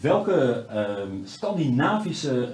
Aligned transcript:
welke 0.00 0.66
ehm, 0.70 1.08
Scandinavische 1.24 2.48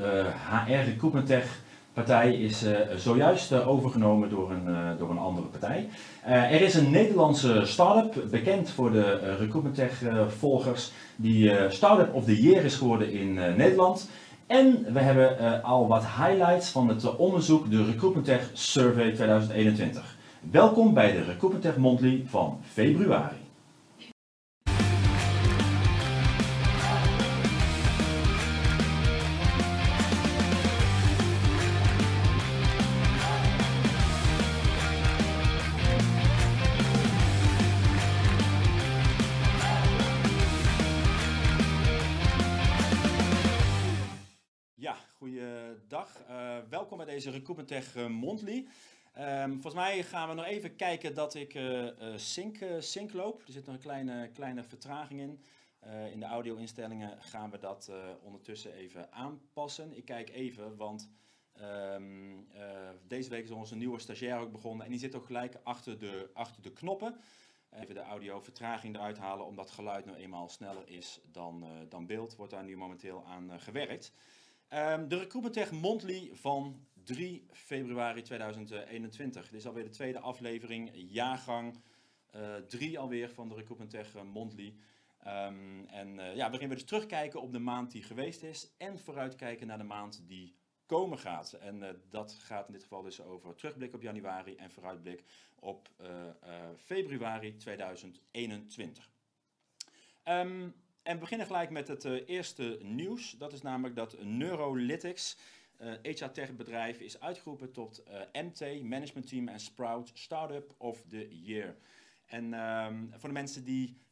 HR 0.50 0.88
recruitment 0.90 1.26
tech 1.26 1.62
partij 1.92 2.34
is 2.34 2.64
zojuist 2.96 3.52
overgenomen 3.52 4.30
door 4.30 4.50
een, 4.50 4.96
door 4.98 5.10
een 5.10 5.18
andere 5.18 5.46
partij? 5.46 5.88
er 6.24 6.60
is 6.60 6.74
een 6.74 6.90
Nederlandse 6.90 7.60
start-up, 7.64 8.30
bekend 8.30 8.70
voor 8.70 8.92
de 8.92 9.36
recruitment 9.38 9.74
tech 9.74 10.02
volgers, 10.38 10.92
die 11.16 11.52
Startup 11.68 12.14
of 12.14 12.24
the 12.24 12.42
Year 12.42 12.64
is 12.64 12.74
geworden 12.74 13.12
in 13.12 13.34
Nederland. 13.34 14.08
En 14.46 14.86
we 14.92 15.00
hebben 15.00 15.62
al 15.62 15.88
wat 15.88 16.04
highlights 16.06 16.70
van 16.70 16.88
het 16.88 17.16
onderzoek, 17.16 17.70
de 17.70 17.84
Recruitment 17.84 18.26
Tech 18.26 18.50
Survey 18.52 19.12
2021. 19.12 20.16
Welkom 20.50 20.94
bij 20.94 21.12
de 21.12 21.22
Recruitment 21.22 21.62
Tech 21.62 21.76
Monthly 21.76 22.24
van 22.26 22.58
februari. 22.62 23.43
Goeiedag, 45.74 46.22
uh, 46.30 46.58
welkom 46.68 46.96
bij 46.96 47.06
deze 47.06 47.30
Recruitment 47.30 47.68
Tech 47.68 47.96
uh, 47.96 48.06
Monthly. 48.06 48.66
Um, 49.18 49.52
volgens 49.52 49.74
mij 49.74 50.02
gaan 50.02 50.28
we 50.28 50.34
nog 50.34 50.44
even 50.44 50.76
kijken 50.76 51.14
dat 51.14 51.34
ik 51.34 51.54
uh, 51.54 51.88
sync, 52.16 52.58
sync 52.78 53.12
loop. 53.12 53.42
Er 53.46 53.52
zit 53.52 53.66
nog 53.66 53.74
een 53.74 53.80
kleine, 53.80 54.30
kleine 54.32 54.62
vertraging 54.62 55.20
in. 55.20 55.42
in 56.12 56.20
de 56.20 56.26
audio-instellingen 56.26 57.22
gaan 57.22 57.50
we 57.50 57.58
dat 57.58 57.90
ondertussen 58.22 58.72
even 58.72 59.12
aanpassen. 59.12 59.96
Ik 59.96 60.04
kijk 60.04 60.30
even, 60.30 60.76
want 60.76 61.10
um, 61.94 62.48
deze 63.06 63.30
week 63.30 63.44
is 63.44 63.50
onze 63.50 63.76
nieuwe 63.76 63.98
stagiair 63.98 64.38
ook 64.38 64.52
begonnen. 64.52 64.84
En 64.84 64.90
die 64.90 65.00
zit 65.00 65.14
ook 65.14 65.26
gelijk 65.26 65.56
achter 65.62 65.98
de, 65.98 66.30
achter 66.34 66.62
de 66.62 66.72
knoppen. 66.72 67.16
Even 67.70 67.94
de 67.94 68.02
audio-vertraging 68.02 68.94
eruit 68.96 69.18
halen, 69.18 69.46
omdat 69.46 69.70
geluid 69.70 70.04
nou 70.04 70.18
eenmaal 70.18 70.48
sneller 70.48 70.88
is 70.88 71.20
dan, 71.32 71.64
dan 71.88 72.06
beeld. 72.06 72.36
Wordt 72.36 72.52
daar 72.52 72.64
nu 72.64 72.76
momenteel 72.76 73.24
aan 73.26 73.60
gewerkt. 73.60 74.12
Um, 74.68 75.08
de 75.08 75.18
Recruitment 75.18 75.52
Tech 75.52 75.70
Monthly 75.70 76.30
van 76.32 76.86
3 77.04 77.46
februari 77.52 78.22
2021. 78.22 79.48
Dit 79.48 79.60
is 79.60 79.66
alweer 79.66 79.84
de 79.84 79.90
tweede 79.90 80.18
aflevering, 80.18 80.90
jaargang 80.94 81.80
3 82.68 82.90
uh, 82.90 82.98
alweer 82.98 83.30
van 83.30 83.48
de 83.48 83.54
Recruitment 83.54 83.90
Tech 83.90 84.22
Monthly. 84.24 84.76
Um, 85.26 85.86
en 85.86 86.18
uh, 86.18 86.34
ja, 86.34 86.50
waarin 86.50 86.68
we 86.68 86.74
dus 86.74 86.84
terugkijken 86.84 87.40
op 87.40 87.52
de 87.52 87.58
maand 87.58 87.90
die 87.90 88.02
geweest 88.02 88.42
is 88.42 88.74
en 88.78 88.98
vooruitkijken 88.98 89.66
naar 89.66 89.78
de 89.78 89.84
maand 89.84 90.28
die 90.28 90.56
komen 90.86 91.18
gaat. 91.18 91.52
En 91.52 92.02
dat 92.10 92.32
gaat 92.32 92.66
in 92.66 92.72
dit 92.72 92.82
geval 92.82 93.02
dus 93.02 93.20
over 93.20 93.54
terugblik 93.54 93.94
op 93.94 94.02
januari 94.02 94.56
en 94.56 94.70
vooruitblik 94.70 95.24
op 95.54 95.90
februari 96.76 97.56
2021. 97.56 99.10
Um, 100.24 100.74
en 101.04 101.14
we 101.14 101.20
beginnen 101.20 101.46
gelijk 101.46 101.70
met 101.70 101.88
het 101.88 102.04
uh, 102.04 102.28
eerste 102.28 102.78
nieuws. 102.82 103.30
Dat 103.38 103.52
is 103.52 103.62
namelijk 103.62 103.96
dat 103.96 104.22
Neurolytics, 104.22 105.36
uh, 105.80 105.92
eh, 105.92 106.16
HR 106.16 106.24
Tech 106.24 106.56
bedrijf, 106.56 107.00
is 107.00 107.20
uitgeroepen 107.20 107.72
tot 107.72 108.02
uh, 108.08 108.20
eh, 108.20 108.44
MT, 108.44 108.82
Management 108.82 109.28
Team 109.28 109.48
en 109.48 109.60
Sprout 109.60 110.10
Startup 110.14 110.74
of 110.78 111.02
the 111.08 111.42
Year. 111.42 111.76
En 112.26 112.52
um, 112.52 113.10
voor 113.16 113.28
de 113.28 113.34
mensen 113.34 113.64
die 113.64 114.02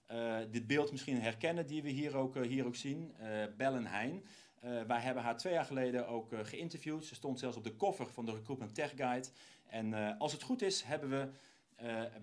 dit 0.51 0.67
beeld 0.67 0.91
misschien 0.91 1.21
herkennen, 1.21 1.67
die 1.67 1.83
we 1.83 1.89
hier 1.89 2.17
ook, 2.17 2.45
hier 2.45 2.67
ook 2.67 2.77
zien, 2.77 3.15
Bellen 3.57 3.87
Heijn. 3.87 4.25
wij 4.61 5.01
hebben 5.01 5.23
haar 5.23 5.37
twee 5.37 5.53
jaar 5.53 5.65
geleden 5.65 6.09
ook 6.09 6.35
geïnterviewd. 6.43 7.05
Ze 7.05 7.15
stond 7.15 7.39
zelfs 7.39 7.57
op 7.57 7.65
de 7.65 7.77
koffer 7.77 8.07
van 8.07 8.25
de 8.25 8.33
Recruitment 8.33 8.75
Tech 8.75 8.93
Guide. 8.97 9.29
En 9.67 10.19
als 10.19 10.33
het 10.33 10.43
goed 10.43 10.63
is, 10.63 10.83
hebben 10.83 11.11
we 11.11 11.29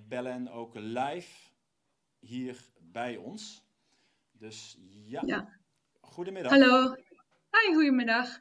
Bellen 0.08 0.52
ook 0.52 0.74
live 0.76 1.50
hier 2.20 2.64
bij 2.80 3.18
ons. 3.18 3.64
Dus 4.40 4.78
ja. 5.06 5.22
ja. 5.26 5.60
Goedemiddag. 6.02 6.52
Hallo. 6.52 6.96
Hi, 7.52 7.74
goedemiddag. 7.74 8.40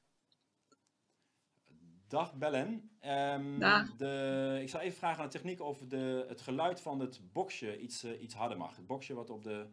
Dag 2.08 2.34
Bellen. 2.34 2.90
Um, 3.00 3.58
Dag. 3.58 3.96
De, 3.96 4.58
ik 4.62 4.68
zal 4.68 4.80
even 4.80 4.98
vragen 4.98 5.18
aan 5.18 5.26
de 5.26 5.32
techniek 5.32 5.60
of 5.60 5.78
de, 5.78 6.24
het 6.28 6.40
geluid 6.40 6.80
van 6.80 7.00
het 7.00 7.32
boxje 7.32 7.78
iets, 7.78 8.04
uh, 8.04 8.22
iets 8.22 8.34
harder 8.34 8.58
mag. 8.58 8.76
Het 8.76 8.86
boxje 8.86 9.14
wat 9.14 9.30
op 9.30 9.42
de... 9.42 9.66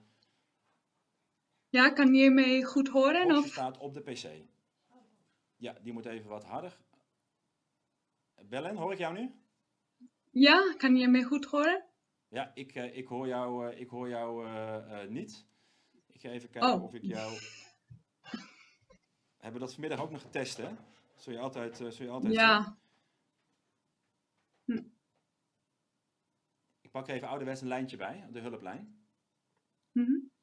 Ja, 1.69 1.89
kan 1.89 2.13
je 2.13 2.63
goed 2.65 2.87
horen? 2.87 3.27
Het 3.27 3.37
of? 3.37 3.47
staat 3.47 3.77
op 3.77 3.93
de 3.93 4.01
pc. 4.01 4.27
Ja, 5.55 5.73
die 5.81 5.93
moet 5.93 6.05
even 6.05 6.29
wat 6.29 6.43
harder. 6.43 6.77
Bellen, 8.45 8.75
hoor 8.75 8.91
ik 8.91 8.97
jou 8.97 9.13
nu? 9.13 9.35
Ja, 10.31 10.73
kan 10.77 10.95
je 10.95 11.07
me 11.07 11.23
goed 11.23 11.45
horen? 11.45 11.85
Ja, 12.27 12.51
ik, 12.53 12.75
uh, 12.75 12.97
ik 12.97 13.07
hoor 13.07 13.27
jou, 13.27 13.71
uh, 13.71 13.79
ik 13.79 13.89
hoor 13.89 14.09
jou 14.09 14.47
niet. 15.09 15.45
Ga 16.25 16.31
even 16.31 16.49
kijken 16.49 16.73
oh. 16.73 16.83
of 16.83 16.93
ik 16.93 17.03
jou... 17.03 17.39
Hebben 19.37 19.61
we 19.61 19.65
dat 19.65 19.73
vanmiddag 19.73 19.99
ook 19.99 20.11
nog 20.11 20.21
getest, 20.21 20.57
hè? 20.57 20.75
Zul 21.15 21.33
je 21.33 21.39
altijd... 21.39 21.81
Uh, 21.81 21.91
zul 21.91 22.05
je 22.05 22.11
altijd 22.11 22.33
ja. 22.33 22.77
Hm. 24.65 24.83
Ik 26.81 26.91
pak 26.91 27.07
even 27.07 27.27
ouderwets 27.27 27.61
een 27.61 27.67
lijntje 27.67 27.97
bij, 27.97 28.27
de 28.31 28.39
hulplijn. 28.39 29.07
Mm 29.91 30.05
-hmm. 30.05 30.33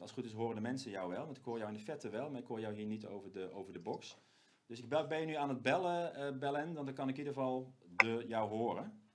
als 0.00 0.10
het 0.10 0.18
goed 0.18 0.28
is 0.28 0.32
horen 0.32 0.54
de 0.54 0.60
mensen 0.60 0.90
jou 0.90 1.08
wel, 1.08 1.24
want 1.24 1.36
ik 1.36 1.44
hoor 1.44 1.58
jou 1.58 1.70
in 1.70 1.76
de 1.76 1.84
vette 1.84 2.08
wel, 2.08 2.30
maar 2.30 2.40
ik 2.40 2.46
hoor 2.46 2.60
jou 2.60 2.74
hier 2.74 2.86
niet 2.86 3.06
over 3.06 3.32
de, 3.32 3.50
over 3.50 3.72
de 3.72 3.80
box. 3.80 4.18
Dus 4.66 4.78
ik 4.78 4.88
ben 4.88 5.20
je 5.20 5.26
nu 5.26 5.34
aan 5.34 5.48
het 5.48 5.62
bellen, 5.62 6.32
uh, 6.32 6.38
bellen, 6.38 6.74
dan 6.74 6.94
kan 6.94 7.08
ik 7.08 7.14
in 7.14 7.18
ieder 7.18 7.32
geval 7.32 7.74
de, 7.86 8.24
jou 8.26 8.48
horen. 8.48 9.10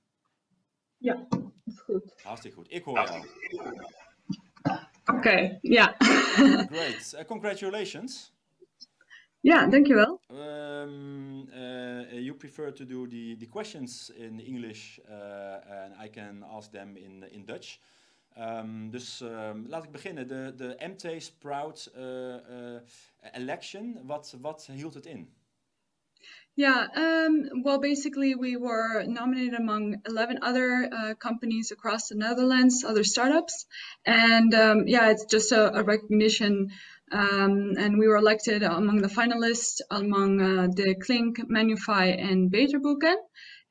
Ja 0.98 1.28
goed. 1.84 2.14
Hartstikke 2.24 2.58
goed. 2.58 2.72
Ik 2.72 2.84
hoor 2.84 3.00
jou. 3.00 3.26
Oké, 5.06 5.18
okay, 5.18 5.58
ja. 5.62 5.96
Great. 6.72 7.16
Uh, 7.16 7.26
congratulations. 7.26 8.34
Ja, 9.40 9.68
dankjewel. 9.68 10.20
Um, 10.32 11.50
uh, 11.50 12.12
you 12.12 12.34
prefer 12.34 12.74
to 12.74 12.86
do 12.86 13.08
the, 13.08 13.36
the 13.40 13.48
questions 13.50 14.10
in 14.10 14.40
English 14.40 15.00
uh, 15.10 15.84
and 15.84 15.94
I 16.06 16.10
can 16.10 16.44
ask 16.44 16.72
them 16.72 16.96
in, 16.96 17.24
in 17.32 17.46
Dutch. 17.46 17.80
Um, 18.38 18.90
dus 18.90 19.22
um, 19.22 19.66
laat 19.68 19.84
ik 19.84 19.92
beginnen. 19.92 20.28
De, 20.28 20.54
de 20.56 20.76
MT 20.80 21.24
Sprout 21.24 21.92
uh, 21.98 22.04
uh, 22.04 22.80
election, 23.32 24.00
wat, 24.06 24.38
wat 24.42 24.66
hield 24.72 24.94
het 24.94 25.06
in? 25.06 25.34
Yeah, 26.56 26.86
um, 26.96 27.64
well, 27.64 27.80
basically, 27.80 28.36
we 28.36 28.58
were 28.58 29.04
nominated 29.08 29.56
among 29.56 29.96
11 30.06 30.40
other 30.44 30.88
uh, 30.92 31.16
companies 31.16 31.72
across 31.72 32.10
the 32.10 32.16
Netherlands, 32.16 32.84
other 32.84 33.04
startups. 33.04 33.66
And 34.06 34.54
um, 34.54 34.84
yeah, 34.86 35.10
it's 35.10 35.26
just 35.26 35.52
a, 35.52 35.80
a 35.80 35.84
recognition. 35.84 36.70
Um, 37.12 37.74
and 37.78 37.98
we 37.98 38.08
were 38.08 38.18
elected 38.18 38.62
among 38.62 39.02
the 39.02 39.08
finalists 39.08 39.82
among 39.90 40.42
uh, 40.42 40.68
the 40.68 40.96
Klink, 40.96 41.38
Manufy, 41.48 42.12
and 42.12 42.52
Beterboeken 42.52 43.16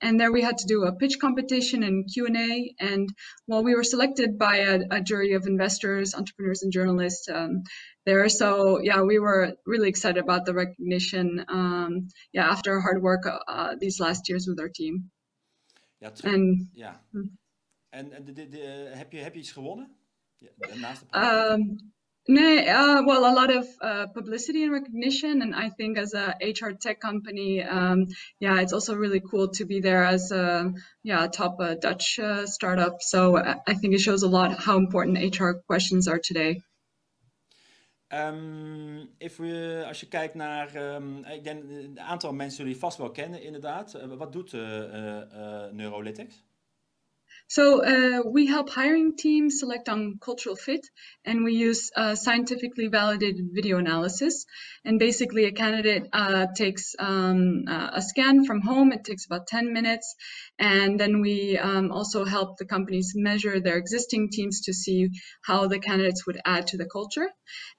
and 0.02 0.18
there 0.18 0.32
we 0.32 0.42
had 0.42 0.58
to 0.58 0.66
do 0.66 0.84
a 0.84 0.92
pitch 0.92 1.18
competition 1.20 1.82
and 1.82 2.08
q&a 2.12 2.74
and 2.80 3.08
while 3.46 3.62
we 3.62 3.74
were 3.74 3.84
selected 3.84 4.36
by 4.38 4.56
a, 4.56 4.80
a 4.90 5.00
jury 5.00 5.32
of 5.34 5.46
investors 5.46 6.14
entrepreneurs 6.14 6.62
and 6.62 6.72
journalists 6.72 7.28
um, 7.28 7.62
there 8.04 8.28
so 8.28 8.80
yeah 8.80 9.00
we 9.00 9.18
were 9.18 9.54
really 9.66 9.88
excited 9.88 10.22
about 10.22 10.44
the 10.44 10.54
recognition 10.54 11.44
um, 11.48 12.08
yeah 12.32 12.48
after 12.48 12.80
hard 12.80 13.02
work 13.02 13.22
uh, 13.26 13.74
these 13.78 14.00
last 14.00 14.28
years 14.28 14.46
with 14.46 14.60
our 14.60 14.68
team 14.68 15.10
ja, 15.98 16.10
en 16.22 16.70
ja. 16.72 17.00
en, 17.90 18.12
en 18.12 18.24
de, 18.24 18.32
de, 18.32 18.48
de, 18.48 18.58
heb, 18.94 19.12
je, 19.12 19.18
heb 19.18 19.34
je 19.34 19.40
iets 19.40 19.52
gewonnen 19.52 19.90
ja, 20.38 20.50
naast 20.74 21.00
de 21.10 21.18
um, 21.18 21.92
No, 22.28 22.40
uh, 22.40 23.02
well, 23.04 23.24
a 23.24 23.34
lot 23.34 23.50
of 23.50 23.66
uh, 23.80 24.06
publicity 24.06 24.62
and 24.62 24.70
recognition, 24.70 25.42
and 25.42 25.56
I 25.56 25.70
think 25.70 25.98
as 25.98 26.14
a 26.14 26.36
HR 26.40 26.70
tech 26.70 27.00
company, 27.00 27.60
um, 27.64 28.06
yeah, 28.38 28.60
it's 28.60 28.72
also 28.72 28.94
really 28.94 29.18
cool 29.18 29.48
to 29.48 29.64
be 29.64 29.80
there 29.80 30.04
as 30.04 30.30
a 30.30 30.72
yeah 31.02 31.26
top 31.26 31.56
uh, 31.58 31.74
Dutch 31.74 32.20
uh, 32.20 32.46
startup. 32.46 33.02
So 33.02 33.36
I 33.36 33.74
think 33.74 33.94
it 33.94 34.00
shows 34.00 34.22
a 34.22 34.28
lot 34.28 34.60
how 34.60 34.76
important 34.76 35.36
HR 35.36 35.54
questions 35.66 36.06
are 36.06 36.20
today. 36.20 36.62
Um, 38.14 39.10
if 39.18 39.36
we, 39.36 39.84
als 39.86 40.00
je 40.00 40.08
kijkt 40.08 40.34
naar, 40.34 40.94
um, 40.94 41.24
ik 41.24 41.44
denk 41.44 41.62
een 41.62 42.00
aantal 42.00 42.32
mensen 42.32 42.64
die 42.64 42.76
vast 42.76 42.98
wel 42.98 43.10
kennen, 43.10 43.42
inderdaad. 43.42 43.94
Uh, 43.94 44.16
wat 44.16 44.32
doet 44.32 44.52
uh, 44.52 44.62
Neurolytics? 45.70 46.44
So 47.52 47.84
uh, 47.84 48.22
we 48.24 48.46
help 48.46 48.70
hiring 48.70 49.14
teams 49.14 49.60
select 49.60 49.90
on 49.90 50.16
cultural 50.18 50.56
fit, 50.56 50.86
and 51.22 51.44
we 51.44 51.52
use 51.52 51.90
uh, 51.94 52.14
scientifically 52.14 52.86
validated 52.86 53.50
video 53.52 53.76
analysis. 53.76 54.46
And 54.86 54.98
basically, 54.98 55.44
a 55.44 55.52
candidate 55.52 56.08
uh, 56.14 56.46
takes 56.56 56.96
um, 56.98 57.64
a 57.68 58.00
scan 58.00 58.46
from 58.46 58.62
home. 58.62 58.90
It 58.90 59.04
takes 59.04 59.26
about 59.26 59.48
10 59.48 59.70
minutes, 59.74 60.14
and 60.58 60.98
then 60.98 61.20
we 61.20 61.58
um, 61.58 61.92
also 61.92 62.24
help 62.24 62.56
the 62.56 62.64
companies 62.64 63.12
measure 63.14 63.60
their 63.60 63.76
existing 63.76 64.30
teams 64.30 64.62
to 64.62 64.72
see 64.72 65.10
how 65.42 65.66
the 65.66 65.78
candidates 65.78 66.26
would 66.26 66.40
add 66.46 66.68
to 66.68 66.78
the 66.78 66.86
culture. 66.86 67.28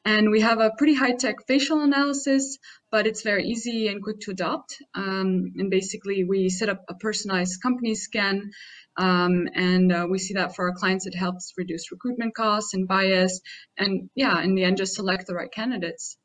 And 0.06 0.30
we 0.30 0.42
have 0.42 0.60
a 0.60 0.70
pretty 0.78 0.94
high-tech 0.94 1.48
facial 1.48 1.82
analysis, 1.82 2.60
but 2.92 3.08
it's 3.08 3.24
very 3.24 3.46
easy 3.46 3.88
and 3.88 4.04
quick 4.04 4.20
to 4.20 4.32
adopt. 4.32 4.78
Um, 4.94 5.54
and 5.58 5.72
basically, 5.72 6.24
we 6.26 6.50
set 6.50 6.70
up 6.70 6.86
a 6.88 6.94
personalized 6.94 7.60
company 7.60 7.96
scan 7.96 8.52
um, 8.98 9.48
and 9.54 9.92
uh, 9.92 10.06
we 10.10 10.20
see 10.20 10.34
that 10.36 10.56
for 10.56 10.66
our 10.68 10.74
clients, 10.74 11.06
it 11.06 11.16
helps 11.16 11.54
reduce 11.58 11.92
recruitment 11.92 12.36
costs 12.36 12.74
and 12.74 12.88
bias. 12.88 13.42
And 13.78 14.10
yeah, 14.16 14.44
in 14.44 14.56
the 14.56 14.64
end, 14.64 14.78
just 14.78 14.94
select 14.96 15.28
the 15.28 15.34
right 15.34 15.52
candidates. 15.52 16.18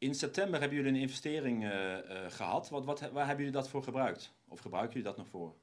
In 0.00 0.14
september 0.14 0.60
hebben 0.60 0.76
jullie 0.78 0.92
een 0.92 1.00
investering 1.00 1.64
uh, 1.64 1.70
uh, 1.70 1.98
gehad. 2.28 2.68
Wat, 2.68 2.84
wat, 2.84 3.00
waar 3.00 3.26
hebben 3.26 3.44
jullie 3.44 3.60
dat 3.60 3.68
voor 3.68 3.82
gebruikt? 3.82 4.32
Of 4.48 4.60
gebruiken 4.60 4.92
jullie 4.92 5.08
dat 5.08 5.16
nog 5.16 5.28
voor? 5.28 5.54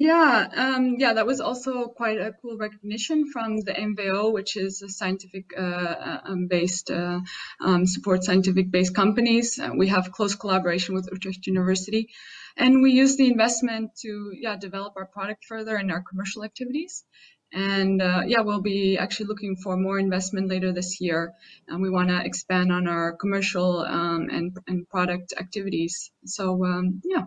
Yeah, 0.00 0.48
um, 0.56 0.96
yeah, 0.98 1.12
that 1.12 1.26
was 1.26 1.42
also 1.42 1.88
quite 1.88 2.18
a 2.18 2.32
cool 2.40 2.56
recognition 2.56 3.30
from 3.30 3.58
the 3.58 3.72
MVO, 3.72 4.32
which 4.32 4.56
is 4.56 4.80
a 4.80 4.88
scientific 4.88 5.52
uh, 5.54 6.20
um, 6.24 6.46
based 6.46 6.90
uh, 6.90 7.20
um, 7.60 7.86
support 7.86 8.24
scientific 8.24 8.70
based 8.70 8.94
companies. 8.94 9.58
Uh, 9.58 9.72
we 9.76 9.88
have 9.88 10.10
close 10.10 10.34
collaboration 10.34 10.94
with 10.94 11.10
Utrecht 11.12 11.46
University, 11.46 12.08
and 12.56 12.80
we 12.80 12.92
use 12.92 13.18
the 13.18 13.30
investment 13.30 13.90
to 13.96 14.32
yeah 14.32 14.56
develop 14.56 14.94
our 14.96 15.04
product 15.04 15.44
further 15.44 15.76
in 15.76 15.90
our 15.90 16.02
commercial 16.02 16.44
activities. 16.44 17.04
And 17.52 18.00
uh, 18.00 18.22
yeah, 18.26 18.40
we'll 18.40 18.62
be 18.62 18.96
actually 18.96 19.26
looking 19.26 19.56
for 19.56 19.76
more 19.76 19.98
investment 19.98 20.48
later 20.48 20.72
this 20.72 21.02
year, 21.02 21.34
and 21.68 21.82
we 21.82 21.90
want 21.90 22.08
to 22.08 22.24
expand 22.24 22.72
on 22.72 22.88
our 22.88 23.16
commercial 23.16 23.80
um, 23.80 24.30
and 24.30 24.56
and 24.66 24.88
product 24.88 25.34
activities. 25.38 26.10
So 26.24 26.64
um, 26.64 27.02
yeah. 27.04 27.24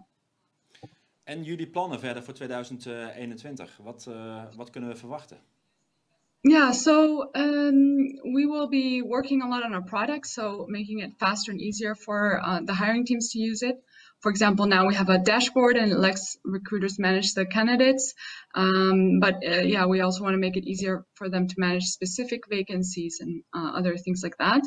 En 1.24 1.44
jullie 1.44 1.70
plannen 1.70 2.00
verder 2.00 2.24
voor 2.24 2.34
2021? 2.34 3.78
Wat, 3.78 4.06
uh, 4.10 4.44
wat 4.56 4.70
kunnen 4.70 4.90
we 4.90 4.96
verwachten? 4.96 5.38
Yeah, 6.42 6.72
so 6.74 7.30
um, 7.34 8.20
we 8.34 8.46
will 8.48 8.68
be 8.68 9.02
working 9.08 9.42
a 9.44 9.48
lot 9.48 9.64
on 9.64 9.74
our 9.74 9.84
product, 9.84 10.28
so 10.28 10.66
making 10.68 11.02
it 11.02 11.14
faster 11.18 11.54
and 11.54 11.62
easier 11.62 11.96
for 11.96 12.42
uh, 12.42 12.66
the 12.66 12.76
hiring 12.76 13.06
teams 13.06 13.32
to 13.32 13.40
use 13.40 13.66
it. 13.66 13.78
For 14.24 14.30
example, 14.30 14.68
now 14.68 14.88
we 14.88 14.96
have 14.96 15.10
a 15.10 15.20
dashboard 15.20 15.76
and 15.76 15.92
it 15.92 16.00
lets 16.00 16.38
recruiters 16.46 16.98
manage 16.98 17.34
the 17.34 17.46
candidates. 17.46 18.14
Um, 18.56 19.20
but 19.20 19.36
uh, 19.46 19.60
yeah, 19.60 19.86
we 19.86 20.00
also 20.00 20.24
want 20.24 20.34
to 20.34 20.38
make 20.38 20.56
it 20.56 20.66
easier 20.66 21.04
for 21.16 21.28
them 21.28 21.50
to 21.50 21.56
manage 21.58 21.84
specific 21.84 22.48
vacancies 22.50 23.18
and 23.20 23.44
uh, 23.54 23.74
other 23.76 23.98
things 23.98 24.22
like 24.24 24.38
that. 24.38 24.62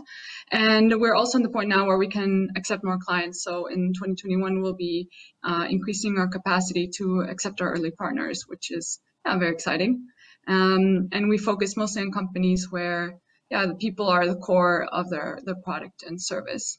And 0.52 1.00
we're 1.00 1.14
also 1.14 1.38
in 1.38 1.42
the 1.42 1.48
point 1.48 1.70
now 1.70 1.86
where 1.86 1.96
we 1.96 2.08
can 2.08 2.50
accept 2.54 2.84
more 2.84 2.98
clients. 2.98 3.42
So 3.42 3.66
in 3.66 3.94
2021, 3.94 4.60
we'll 4.60 4.74
be 4.74 5.08
uh, 5.42 5.66
increasing 5.70 6.18
our 6.18 6.28
capacity 6.28 6.90
to 6.98 7.22
accept 7.22 7.62
our 7.62 7.72
early 7.72 7.92
partners, 7.92 8.44
which 8.46 8.70
is 8.70 9.00
yeah, 9.24 9.38
very 9.38 9.52
exciting. 9.52 10.06
Um, 10.46 11.08
and 11.12 11.30
we 11.30 11.38
focus 11.38 11.78
mostly 11.78 12.02
on 12.02 12.12
companies 12.12 12.70
where 12.70 13.18
yeah, 13.50 13.64
the 13.64 13.74
people 13.74 14.08
are 14.08 14.26
the 14.26 14.36
core 14.36 14.84
of 14.84 15.08
their, 15.08 15.40
their 15.46 15.56
product 15.64 16.02
and 16.02 16.20
service. 16.20 16.78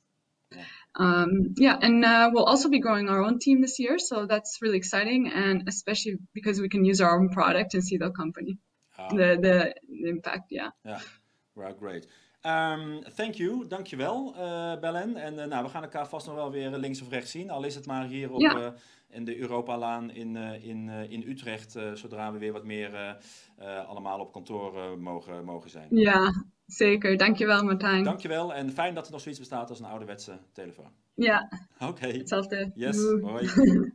Um, 0.99 1.53
yeah, 1.57 1.77
and 1.79 2.03
uh, 2.03 2.31
we'll 2.33 2.45
also 2.45 2.69
be 2.69 2.79
growing 2.79 3.07
our 3.09 3.21
own 3.21 3.37
team 3.37 3.61
this 3.61 3.77
year, 3.77 3.99
so 3.99 4.25
that's 4.25 4.57
really 4.61 4.77
exciting, 4.77 5.31
and 5.31 5.67
especially 5.67 6.17
because 6.33 6.59
we 6.59 6.69
can 6.69 6.83
use 6.85 7.01
our 7.01 7.19
own 7.19 7.29
product 7.29 7.73
and 7.75 7.83
see 7.83 7.97
the 7.97 8.09
company, 8.09 8.57
ah. 8.97 9.09
the, 9.09 9.37
the, 9.39 9.75
the 10.01 10.09
impact, 10.09 10.49
yeah. 10.49 10.71
Yeah, 10.83 11.01
well, 11.53 11.73
great. 11.73 12.07
Um, 12.43 13.03
thank 13.15 13.35
you, 13.35 13.65
dankjewel 13.67 14.33
uh, 14.37 14.79
Belen. 14.79 15.15
En 15.15 15.33
uh, 15.33 15.45
nou, 15.45 15.63
we 15.63 15.69
gaan 15.69 15.83
elkaar 15.83 16.07
vast 16.07 16.25
nog 16.25 16.35
wel 16.35 16.51
weer 16.51 16.69
links 16.69 17.01
of 17.01 17.09
rechts 17.09 17.31
zien, 17.31 17.49
al 17.49 17.63
is 17.63 17.75
het 17.75 17.85
maar 17.85 18.05
hier 18.05 18.31
op 18.31 18.41
ja. 18.41 18.55
uh, 18.57 18.67
in 19.09 19.25
de 19.25 19.37
Europalaan 19.37 20.11
in, 20.11 20.35
in, 20.61 20.89
in 20.89 21.23
Utrecht, 21.27 21.75
zodra 21.93 22.31
we 22.31 22.37
weer 22.37 22.53
wat 22.53 22.63
meer 22.63 23.17
allemaal 23.87 24.19
op 24.19 24.31
kantoor 24.31 24.99
mogen, 24.99 25.45
mogen 25.45 25.69
zijn. 25.69 25.87
Ja, 25.89 26.31
Zeker, 26.67 27.17
dankjewel 27.17 27.63
Martijn. 27.63 28.03
Dankjewel 28.03 28.53
en 28.53 28.71
fijn 28.71 28.93
dat 28.93 29.05
er 29.05 29.11
nog 29.11 29.21
zoiets 29.21 29.39
bestaat 29.39 29.69
als 29.69 29.79
een 29.79 29.85
ouderwetse 29.85 30.37
telefoon. 30.51 30.91
Ja, 31.13 31.49
oké. 31.79 31.91
Okay. 31.91 32.11
Hetzelfde. 32.11 32.71
Yes, 32.75 32.97
hoi. 33.21 33.49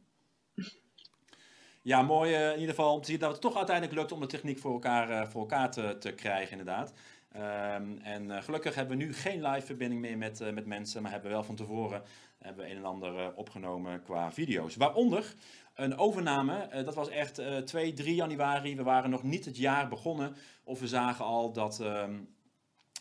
ja, 1.83 2.03
mooi 2.03 2.33
uh, 2.33 2.53
in 2.53 2.59
ieder 2.59 2.75
geval 2.75 2.95
om 2.95 3.01
te 3.01 3.11
zien 3.11 3.19
dat 3.19 3.33
het 3.33 3.41
toch 3.41 3.57
uiteindelijk 3.57 3.99
lukt 3.99 4.13
om 4.13 4.21
de 4.21 4.27
techniek 4.27 4.59
voor 4.59 4.73
elkaar, 4.73 5.11
uh, 5.11 5.27
voor 5.27 5.41
elkaar 5.41 5.71
te, 5.71 5.97
te 5.99 6.13
krijgen 6.13 6.51
inderdaad. 6.51 6.93
Um, 7.37 7.99
en 8.03 8.25
uh, 8.25 8.43
gelukkig 8.43 8.75
hebben 8.75 8.99
we 8.99 9.05
nu 9.05 9.15
geen 9.15 9.43
live 9.47 9.67
verbinding 9.67 10.01
meer 10.01 10.19
met, 10.19 10.53
met 10.55 10.67
mensen, 10.67 11.03
maar 11.03 11.11
hebben 11.11 11.31
we 11.31 11.37
wel 11.37 11.45
van 11.45 11.57
tevoren 11.57 12.03
hebben 12.39 12.65
we 12.65 12.71
een 12.71 12.77
en 12.77 12.85
ander 12.85 13.35
opgenomen 13.35 14.03
qua 14.03 14.33
video's. 14.33 14.77
Waaronder 14.77 15.35
een 15.75 15.97
overname, 15.97 16.83
dat 16.85 16.95
was 16.95 17.09
echt 17.09 17.43
2, 17.65 17.93
3 17.93 18.15
januari. 18.15 18.77
We 18.77 18.83
waren 18.83 19.11
nog 19.11 19.23
niet 19.23 19.45
het 19.45 19.57
jaar 19.57 19.89
begonnen 19.89 20.35
of 20.65 20.81
we 20.81 20.89
zagen 20.89 21.25
al 21.25 21.53
dat... 21.53 21.81
Um, 21.81 22.29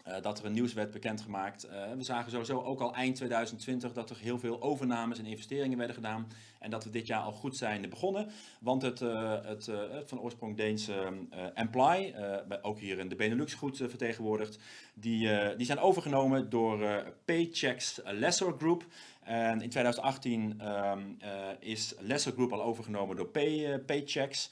uh, 0.07 0.13
dat 0.21 0.39
er 0.39 0.45
een 0.45 0.53
nieuws 0.53 0.73
werd 0.73 0.91
bekendgemaakt. 0.91 1.65
Uh, 1.65 1.71
we 1.97 2.03
zagen 2.03 2.31
sowieso 2.31 2.61
ook 2.61 2.79
al 2.79 2.93
eind 2.93 3.15
2020 3.15 3.93
dat 3.93 4.09
er 4.09 4.17
heel 4.17 4.39
veel 4.39 4.61
overnames 4.61 5.19
en 5.19 5.25
investeringen 5.25 5.77
werden 5.77 5.95
gedaan. 5.95 6.27
En 6.59 6.69
dat 6.69 6.83
we 6.83 6.89
dit 6.89 7.07
jaar 7.07 7.21
al 7.21 7.31
goed 7.31 7.57
zijn 7.57 7.89
begonnen. 7.89 8.27
Want 8.59 8.81
het, 8.81 9.01
uh, 9.01 9.33
het, 9.43 9.71
van 10.05 10.19
oorsprong 10.19 10.57
Deense 10.57 11.13
Employ, 11.53 12.15
ook 12.61 12.79
hier 12.79 12.99
in 12.99 13.09
de 13.09 13.15
Benelux 13.15 13.53
goed 13.53 13.77
vertegenwoordigd, 13.77 14.59
die, 14.93 15.55
die 15.57 15.65
zijn 15.65 15.79
overgenomen 15.79 16.49
door 16.49 17.03
Paychecks 17.25 18.01
Lesser 18.03 18.53
Group. 18.57 18.85
En 19.23 19.61
in 19.61 19.69
2018 19.69 20.61
um, 20.67 21.17
is 21.59 21.93
Lesser 21.99 22.31
Group 22.31 22.51
al 22.51 22.63
overgenomen 22.63 23.15
door 23.15 23.27
Pay, 23.27 23.79
Paychecks. 23.79 24.49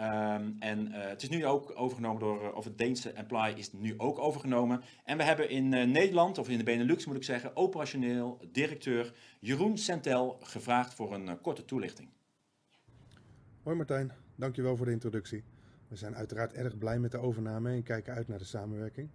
Um, 0.00 0.56
en 0.58 0.88
uh, 0.88 1.08
het 1.08 1.22
is 1.22 1.28
nu 1.28 1.46
ook 1.46 1.72
overgenomen 1.74 2.20
door, 2.20 2.42
uh, 2.42 2.54
of 2.54 2.64
het 2.64 2.78
Deense 2.78 3.10
Employ 3.10 3.52
is 3.56 3.72
nu 3.72 3.94
ook 3.96 4.18
overgenomen. 4.18 4.82
En 5.04 5.16
we 5.16 5.22
hebben 5.22 5.50
in 5.50 5.72
uh, 5.72 5.84
Nederland, 5.84 6.38
of 6.38 6.48
in 6.48 6.58
de 6.58 6.64
Benelux 6.64 7.06
moet 7.06 7.16
ik 7.16 7.24
zeggen, 7.24 7.56
operationeel 7.56 8.40
directeur 8.52 9.14
Jeroen 9.40 9.78
Sentel 9.78 10.38
gevraagd 10.42 10.94
voor 10.94 11.14
een 11.14 11.40
korte 11.40 11.64
toelichting. 11.64 12.08
Hoi 13.62 13.76
Martijn, 13.76 14.12
dankjewel 14.34 14.76
voor 14.76 14.86
de 14.86 14.92
introductie. 14.92 15.44
We 15.88 15.96
zijn 15.96 16.16
uiteraard 16.16 16.52
erg 16.52 16.78
blij 16.78 16.98
met 16.98 17.10
de 17.10 17.18
overname 17.18 17.70
en 17.70 17.82
kijken 17.82 18.14
uit 18.14 18.28
naar 18.28 18.38
de 18.38 18.44
samenwerking. 18.44 19.10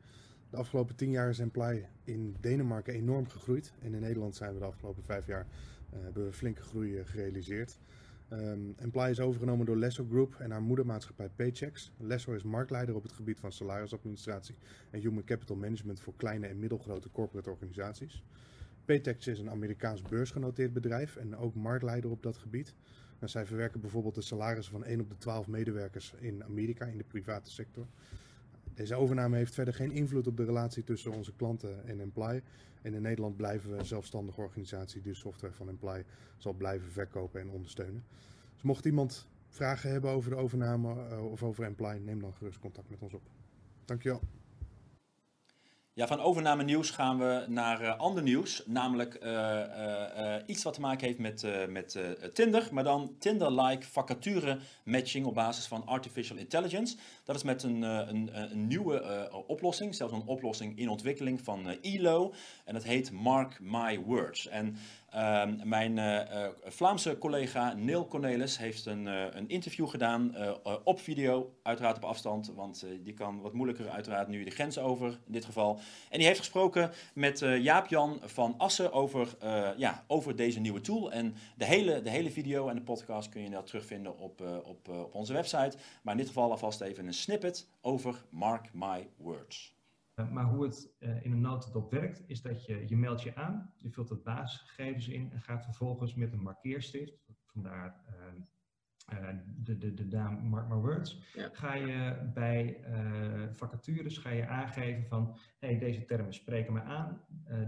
De 0.50 0.58
afgelopen 0.58 0.96
tien 0.96 1.12
jaar 1.12 1.30
is 1.30 1.40
Employ 1.40 1.90
in 2.04 2.36
Denemarken 2.40 2.94
enorm 2.94 3.28
gegroeid. 3.28 3.74
En 3.82 3.94
in 3.94 4.02
Nederland 4.02 4.36
zijn 4.36 4.54
we 4.54 4.60
de 4.60 4.66
afgelopen 4.66 5.04
vijf 5.04 5.28
jaar 5.28 5.48
hebben 5.92 6.26
we 6.26 6.34
flinke 6.34 6.62
groei 6.62 7.06
gerealiseerd. 7.06 7.80
Um, 8.34 8.76
is 9.10 9.20
overgenomen 9.20 9.66
door 9.66 9.78
Lesso 9.78 10.06
Group 10.10 10.36
en 10.40 10.52
haar 10.52 10.62
moedermaatschappij 10.62 11.30
Paychecks. 11.36 11.92
Lesso 11.98 12.34
is 12.34 12.44
marktleider 12.44 12.96
op 12.96 13.04
het 13.04 13.12
gebied 13.12 13.40
van 13.40 13.52
salarisadministratie 13.52 14.56
en 14.90 15.00
human 15.00 15.24
capital 15.24 15.56
management 15.56 16.00
voor 16.00 16.14
kleine 16.16 16.48
en 16.48 16.60
middelgrote 16.60 17.12
corporate 17.12 17.50
organisaties. 17.50 18.24
Paychecks 18.86 19.28
is 19.28 19.40
een 19.40 19.50
Amerikaans 19.50 20.02
beursgenoteerd 20.02 20.74
bedrijf 20.74 21.16
en 21.16 21.38
ook 21.38 21.56
marktleider 21.56 22.12
op 22.12 22.24
dat 22.24 22.38
gebied. 22.38 22.74
Zij 23.24 23.46
verwerken 23.46 23.82
bijvoorbeeld 23.82 24.16
de 24.16 24.22
salarissen 24.22 24.74
van 24.74 24.84
1 24.84 25.00
op 25.00 25.10
de 25.10 25.18
12 25.18 25.48
medewerkers 25.48 26.14
in 26.20 26.44
Amerika 26.44 26.86
in 26.86 26.98
de 26.98 27.04
private 27.04 27.52
sector. 27.52 27.86
Deze 28.74 28.96
overname 28.96 29.38
heeft 29.38 29.54
verder 29.54 29.74
geen 29.74 29.92
invloed 29.92 30.28
op 30.28 30.38
de 30.38 30.46
relatie 30.46 30.84
tussen 30.84 31.12
onze 31.12 31.34
klanten 31.36 31.88
en 31.88 32.00
Employ. 32.00 32.42
En 32.88 32.94
in 32.94 33.02
Nederland 33.02 33.38
blijven 33.38 33.72
we 33.72 33.78
een 33.78 33.86
zelfstandige 33.86 34.42
organisatie 34.42 35.02
die 35.02 35.12
de 35.12 35.18
software 35.18 35.54
van 35.54 35.70
Employ 35.70 36.06
zal 36.38 36.54
blijven 36.54 36.92
verkopen 36.92 37.42
en 37.42 37.50
ondersteunen. 37.50 38.04
Dus 38.54 38.62
mocht 38.62 38.86
iemand 38.86 39.28
vragen 39.50 39.92
hebben 39.92 40.12
over 40.12 40.30
de 40.30 40.36
overname 40.36 41.10
uh, 41.10 41.32
of 41.32 41.44
over 41.44 41.64
Employ, 41.64 41.98
neem 41.98 42.20
dan 42.20 42.34
gerust 42.34 42.60
contact 42.60 42.90
met 42.90 43.02
ons 43.02 43.14
op. 43.14 43.22
Dankjewel. 43.86 44.22
Ja, 45.98 46.08
van 46.08 46.20
overname 46.20 46.64
nieuws 46.64 46.90
gaan 46.90 47.18
we 47.18 47.46
naar 47.48 47.82
uh, 47.82 47.98
ander 47.98 48.24
nieuws, 48.24 48.64
namelijk 48.66 49.20
uh, 49.24 49.32
uh, 49.32 50.36
iets 50.46 50.64
wat 50.64 50.74
te 50.74 50.82
maken 50.82 51.08
heeft 51.08 51.20
met, 51.20 51.46
met 51.70 52.00
Tinder, 52.34 52.70
maar 52.72 52.84
dan 52.84 53.16
Tinder-like 53.20 53.88
vacature 53.88 54.58
matching 54.84 55.26
op 55.26 55.34
basis 55.34 55.66
van 55.66 55.86
artificial 55.86 56.38
intelligence. 56.38 56.96
Dat 57.24 57.36
is 57.36 57.44
met 57.44 57.64
een, 57.64 57.82
een, 57.82 58.30
een 58.34 58.68
nieuwe 58.68 59.30
oplossing, 59.48 59.96
zelfs 59.96 60.14
een 60.14 60.26
oplossing 60.26 60.78
in 60.78 60.90
ontwikkeling 60.90 61.42
van 61.42 61.78
ELO 61.82 62.34
en 62.66 62.74
dat 62.74 62.84
heet 62.84 63.12
Mark 63.12 63.60
My 63.60 64.00
Words. 64.00 64.48
En 64.48 64.78
Ehm, 65.18 65.56
mijn 65.64 65.98
uh, 65.98 66.48
Vlaamse 66.64 67.18
collega 67.18 67.74
Neil 67.74 68.08
Cornelis 68.08 68.58
heeft 68.58 68.86
een, 68.86 69.06
een 69.06 69.50
interview 69.50 69.90
gedaan 69.90 70.36
op 70.84 71.00
video, 71.00 71.54
uiteraard 71.64 71.98
op 71.98 72.04
afstand, 72.04 72.52
want 72.56 72.86
die 73.04 73.14
kan 73.14 73.42
wat 73.42 73.54
moeilijker 73.54 73.90
uiteraard 73.90 74.28
nu 74.28 74.44
de 74.44 74.52
grens 74.52 74.78
over 74.78 75.08
in 75.08 75.32
dit 75.32 75.46
geval. 75.46 75.80
En 76.10 76.18
die 76.18 76.28
heeft 76.28 76.40
gesproken 76.40 76.92
met 77.14 77.40
Jaap-Jan 77.40 78.20
van 78.24 78.56
Assen 78.58 78.92
over, 78.92 79.36
ja, 79.78 80.04
over 80.08 80.36
deze 80.36 80.60
nieuwe 80.60 80.82
tool. 80.82 81.12
En 81.12 81.36
de 81.56 81.66
hele, 81.66 82.02
de 82.02 82.10
hele 82.10 82.32
video 82.32 82.68
en 82.68 82.76
de 82.76 82.82
podcast 82.82 83.30
kun 83.30 83.42
je 83.42 83.50
dat 83.50 83.68
terugvinden 83.68 84.20
op, 84.20 84.42
op, 84.64 84.90
op 84.90 85.16
onze 85.16 85.34
website. 85.34 85.78
Maar 86.02 86.14
in 86.14 86.20
dit 86.20 86.28
geval 86.28 86.52
alvast 86.52 86.82
even 86.82 87.08
een 87.08 87.14
snippet 87.14 87.68
over 87.82 88.24
Mark 88.30 88.70
My 88.74 89.08
Words. 89.18 89.77
Eh, 90.18 90.30
maar 90.30 90.46
hoe 90.46 90.64
het 90.64 90.96
uh, 91.00 91.24
in 91.26 91.32
een 91.32 91.42
notendop 91.42 91.92
werkt, 91.92 92.24
is 92.28 92.42
dat 92.42 92.66
je, 92.66 92.84
je 92.88 92.98
meldt 92.98 93.22
je 93.22 93.36
aan, 93.36 93.74
je 93.78 93.90
vult 93.90 94.10
het 94.10 94.24
basisgegevens 94.24 95.08
in 95.08 95.32
en 95.32 95.42
gaat 95.42 95.64
vervolgens 95.64 96.16
met 96.16 96.34
een 96.34 96.42
markeerstift, 96.42 97.14
vandaar 97.46 97.96
uh, 99.14 99.30
de, 99.56 99.78
de, 99.78 99.94
de 99.94 100.06
naam 100.06 100.48
Mark 100.48 100.68
My 100.68 100.76
Words, 100.76 101.22
ga 101.52 101.74
je 101.74 102.30
bij 102.34 102.80
vacatures 103.52 104.18
ga 104.18 104.30
je 104.30 104.48
aangeven 104.48 105.08
van, 105.08 105.38
hey, 105.60 105.78
deze 105.78 106.06
termen 106.06 106.34
spreken 106.34 106.74
me 106.74 106.82
aan, 106.82 107.22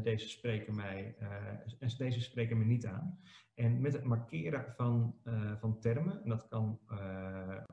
deze 0.04 0.30
spreken 0.30 0.76
mij, 0.76 1.16
en 1.80 1.90
deze 1.98 2.22
spreken 2.22 2.58
me 2.58 2.66
niet 2.66 2.86
aan. 2.86 3.20
En 3.54 3.82
met 3.82 3.94
het 3.94 4.04
markeren 4.04 4.74
van, 4.76 5.16
van 5.60 5.80
termen, 5.80 6.24
en 6.24 6.30
dat 6.30 6.48
kan 6.48 6.80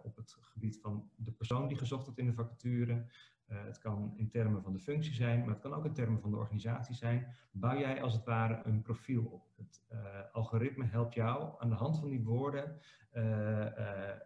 op 0.02 0.16
het 0.16 0.36
gebied 0.40 0.80
van 0.80 1.10
de 1.16 1.32
persoon 1.32 1.68
die 1.68 1.78
gezocht 1.78 2.04
wordt 2.04 2.20
in 2.20 2.26
de 2.26 2.32
vacature, 2.32 3.06
uh, 3.48 3.64
het 3.64 3.78
kan 3.78 4.12
in 4.16 4.28
termen 4.28 4.62
van 4.62 4.72
de 4.72 4.78
functie 4.78 5.14
zijn, 5.14 5.40
maar 5.40 5.48
het 5.48 5.60
kan 5.60 5.74
ook 5.74 5.84
in 5.84 5.92
termen 5.92 6.20
van 6.20 6.30
de 6.30 6.36
organisatie 6.36 6.94
zijn. 6.94 7.26
Bouw 7.52 7.78
jij 7.78 8.02
als 8.02 8.12
het 8.12 8.24
ware 8.24 8.60
een 8.64 8.82
profiel 8.82 9.24
op. 9.24 9.44
Het 9.56 9.82
uh, 9.92 9.98
algoritme 10.32 10.84
helpt 10.84 11.14
jou 11.14 11.54
aan 11.58 11.68
de 11.68 11.74
hand 11.74 11.98
van 11.98 12.08
die 12.08 12.24
woorden 12.24 12.80
uh, 13.12 13.66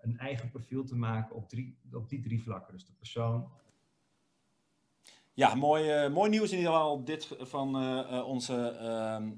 een 0.00 0.18
eigen 0.18 0.50
profiel 0.50 0.84
te 0.84 0.96
maken 0.96 1.36
op, 1.36 1.48
drie, 1.48 1.78
op 1.92 2.08
die 2.08 2.20
drie 2.20 2.42
vlakken. 2.42 2.72
Dus 2.72 2.86
de 2.86 2.92
persoon, 2.92 3.50
ja, 5.40 5.54
mooi, 5.54 6.04
uh, 6.04 6.12
mooi 6.12 6.30
nieuws 6.30 6.50
in 6.50 6.58
ieder 6.58 6.72
geval 6.72 7.04
dit 7.04 7.28
van 7.38 7.82
uh, 7.82 8.26
onze 8.26 8.68
ehm, 8.68 9.30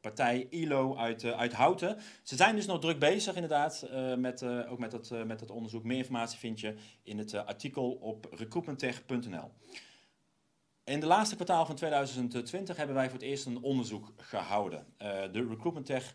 partij 0.00 0.46
ILO 0.50 0.96
uit, 0.96 1.24
uit 1.24 1.52
Houten. 1.52 1.98
Ze 2.22 2.36
zijn 2.36 2.56
dus 2.56 2.66
nog 2.66 2.80
druk 2.80 2.98
bezig 2.98 3.34
inderdaad, 3.34 3.88
met, 4.16 4.42
ook 4.68 4.78
met 4.78 4.92
het, 4.92 5.26
met 5.26 5.40
het 5.40 5.50
onderzoek. 5.50 5.84
Meer 5.84 5.96
informatie 5.96 6.38
vind 6.38 6.60
je 6.60 6.74
in 7.02 7.18
het 7.18 7.34
artikel 7.34 7.90
op 7.90 8.26
recruitmenttech.nl. 8.30 9.50
In 10.84 11.00
de 11.00 11.06
laatste 11.06 11.34
kwartaal 11.34 11.66
van 11.66 11.74
2020 11.74 12.76
hebben 12.76 12.94
wij 12.94 13.04
voor 13.04 13.18
het 13.18 13.28
eerst 13.28 13.46
een 13.46 13.62
onderzoek 13.62 14.12
gehouden. 14.16 14.86
de 15.32 15.46
Recruitment 15.48 15.86
Tech 15.86 16.14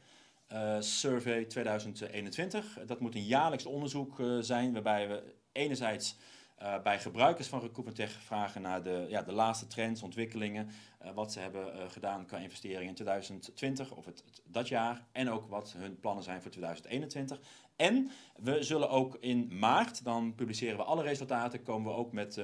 Survey 0.80 1.46
2021. 1.46 2.80
Dat 2.86 3.00
moet 3.00 3.16
een 3.16 3.26
jaarlijks 3.26 3.66
onderzoek 3.66 4.22
zijn 4.40 4.74
waarbij 4.74 5.08
we 5.08 5.34
enerzijds 5.52 6.16
uh, 6.62 6.82
bij 6.82 7.00
gebruikers 7.00 7.48
van 7.48 7.60
Recruitment 7.60 8.12
vragen 8.12 8.62
naar 8.62 8.84
de, 8.84 9.06
ja, 9.10 9.22
de 9.22 9.32
laatste 9.32 9.68
trends, 9.68 10.02
ontwikkelingen, 10.02 10.70
uh, 11.06 11.12
wat 11.14 11.32
ze 11.32 11.40
hebben 11.40 11.76
uh, 11.76 11.82
gedaan 11.90 12.26
qua 12.26 12.38
investeringen 12.38 12.88
in 12.88 12.94
2020 12.94 13.92
of 13.92 14.06
het, 14.06 14.24
dat 14.44 14.68
jaar 14.68 15.06
en 15.12 15.30
ook 15.30 15.50
wat 15.50 15.76
hun 15.78 16.00
plannen 16.00 16.24
zijn 16.24 16.42
voor 16.42 16.52
2021. 16.52 17.40
En 17.76 18.12
we 18.36 18.64
zullen 18.64 18.90
ook 18.90 19.18
in 19.20 19.58
maart, 19.60 20.04
dan 20.04 20.36
publiceren 20.36 20.78
we 20.78 20.84
alle 20.84 21.04
resultaten, 21.04 21.64
komen 21.64 21.92
we 21.92 21.98
ook 21.98 22.12
met 22.12 22.42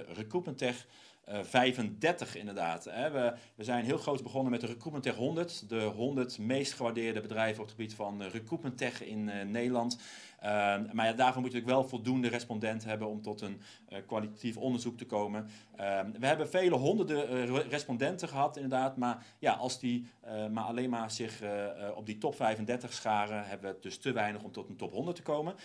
uh, 1.30 1.34
Recruitment 1.34 2.02
Tech 2.02 2.18
35 2.18 2.36
inderdaad. 2.36 2.84
Hè. 2.84 3.12
We, 3.12 3.34
we 3.56 3.64
zijn 3.64 3.86
heel 3.86 3.98
groot 3.98 4.24
begonnen 4.24 4.52
met 4.52 4.62
de 4.62 4.68
Recruitment 4.68 5.04
Tech 5.04 5.16
100, 5.16 5.70
de 5.70 5.82
100 5.82 6.38
meest 6.38 6.74
gewaardeerde 6.74 7.22
bedrijven 7.22 7.62
op 7.62 7.68
het 7.68 7.76
gebied 7.76 7.94
van 7.94 8.24
Recruitment 8.24 8.78
Tech 8.78 9.04
in 9.04 9.52
Nederland. 9.52 10.00
Ehm, 10.40 10.86
maar 10.94 11.06
ja, 11.06 11.14
daarvoor 11.14 11.42
moet 11.42 11.52
je 11.52 11.58
natuurlijk 11.58 11.82
wel 11.82 11.90
voldoende 11.90 12.28
respondenten 12.28 12.90
hebben 12.90 13.08
om 13.08 13.22
tot 13.22 13.42
een 13.42 13.62
kwalitatief 14.06 14.58
onderzoek 14.58 14.98
te 14.98 15.06
komen. 15.06 15.50
Ehm, 15.76 16.12
we 16.20 16.26
hebben 16.26 16.50
vele 16.50 16.76
honderden 16.76 17.46
respondenten 17.70 18.28
gehad, 18.28 18.56
inderdaad. 18.56 18.98
Maar 18.98 19.26
ja, 19.40 19.54
als 19.54 19.80
die 19.80 20.08
maar 20.52 20.64
alleen 20.64 20.90
maar 20.90 21.12
zich 21.12 21.42
op 21.96 22.06
die 22.06 22.18
top 22.18 22.36
35 22.36 22.94
scharen, 22.94 23.46
hebben 23.46 23.72
we 23.72 23.78
dus 23.82 23.98
te 23.98 24.12
weinig 24.12 24.44
om 24.44 24.52
tot 24.52 24.70
een 24.70 24.78
top 24.78 24.92
100 24.92 25.16
te 25.16 25.24
komen. 25.24 25.56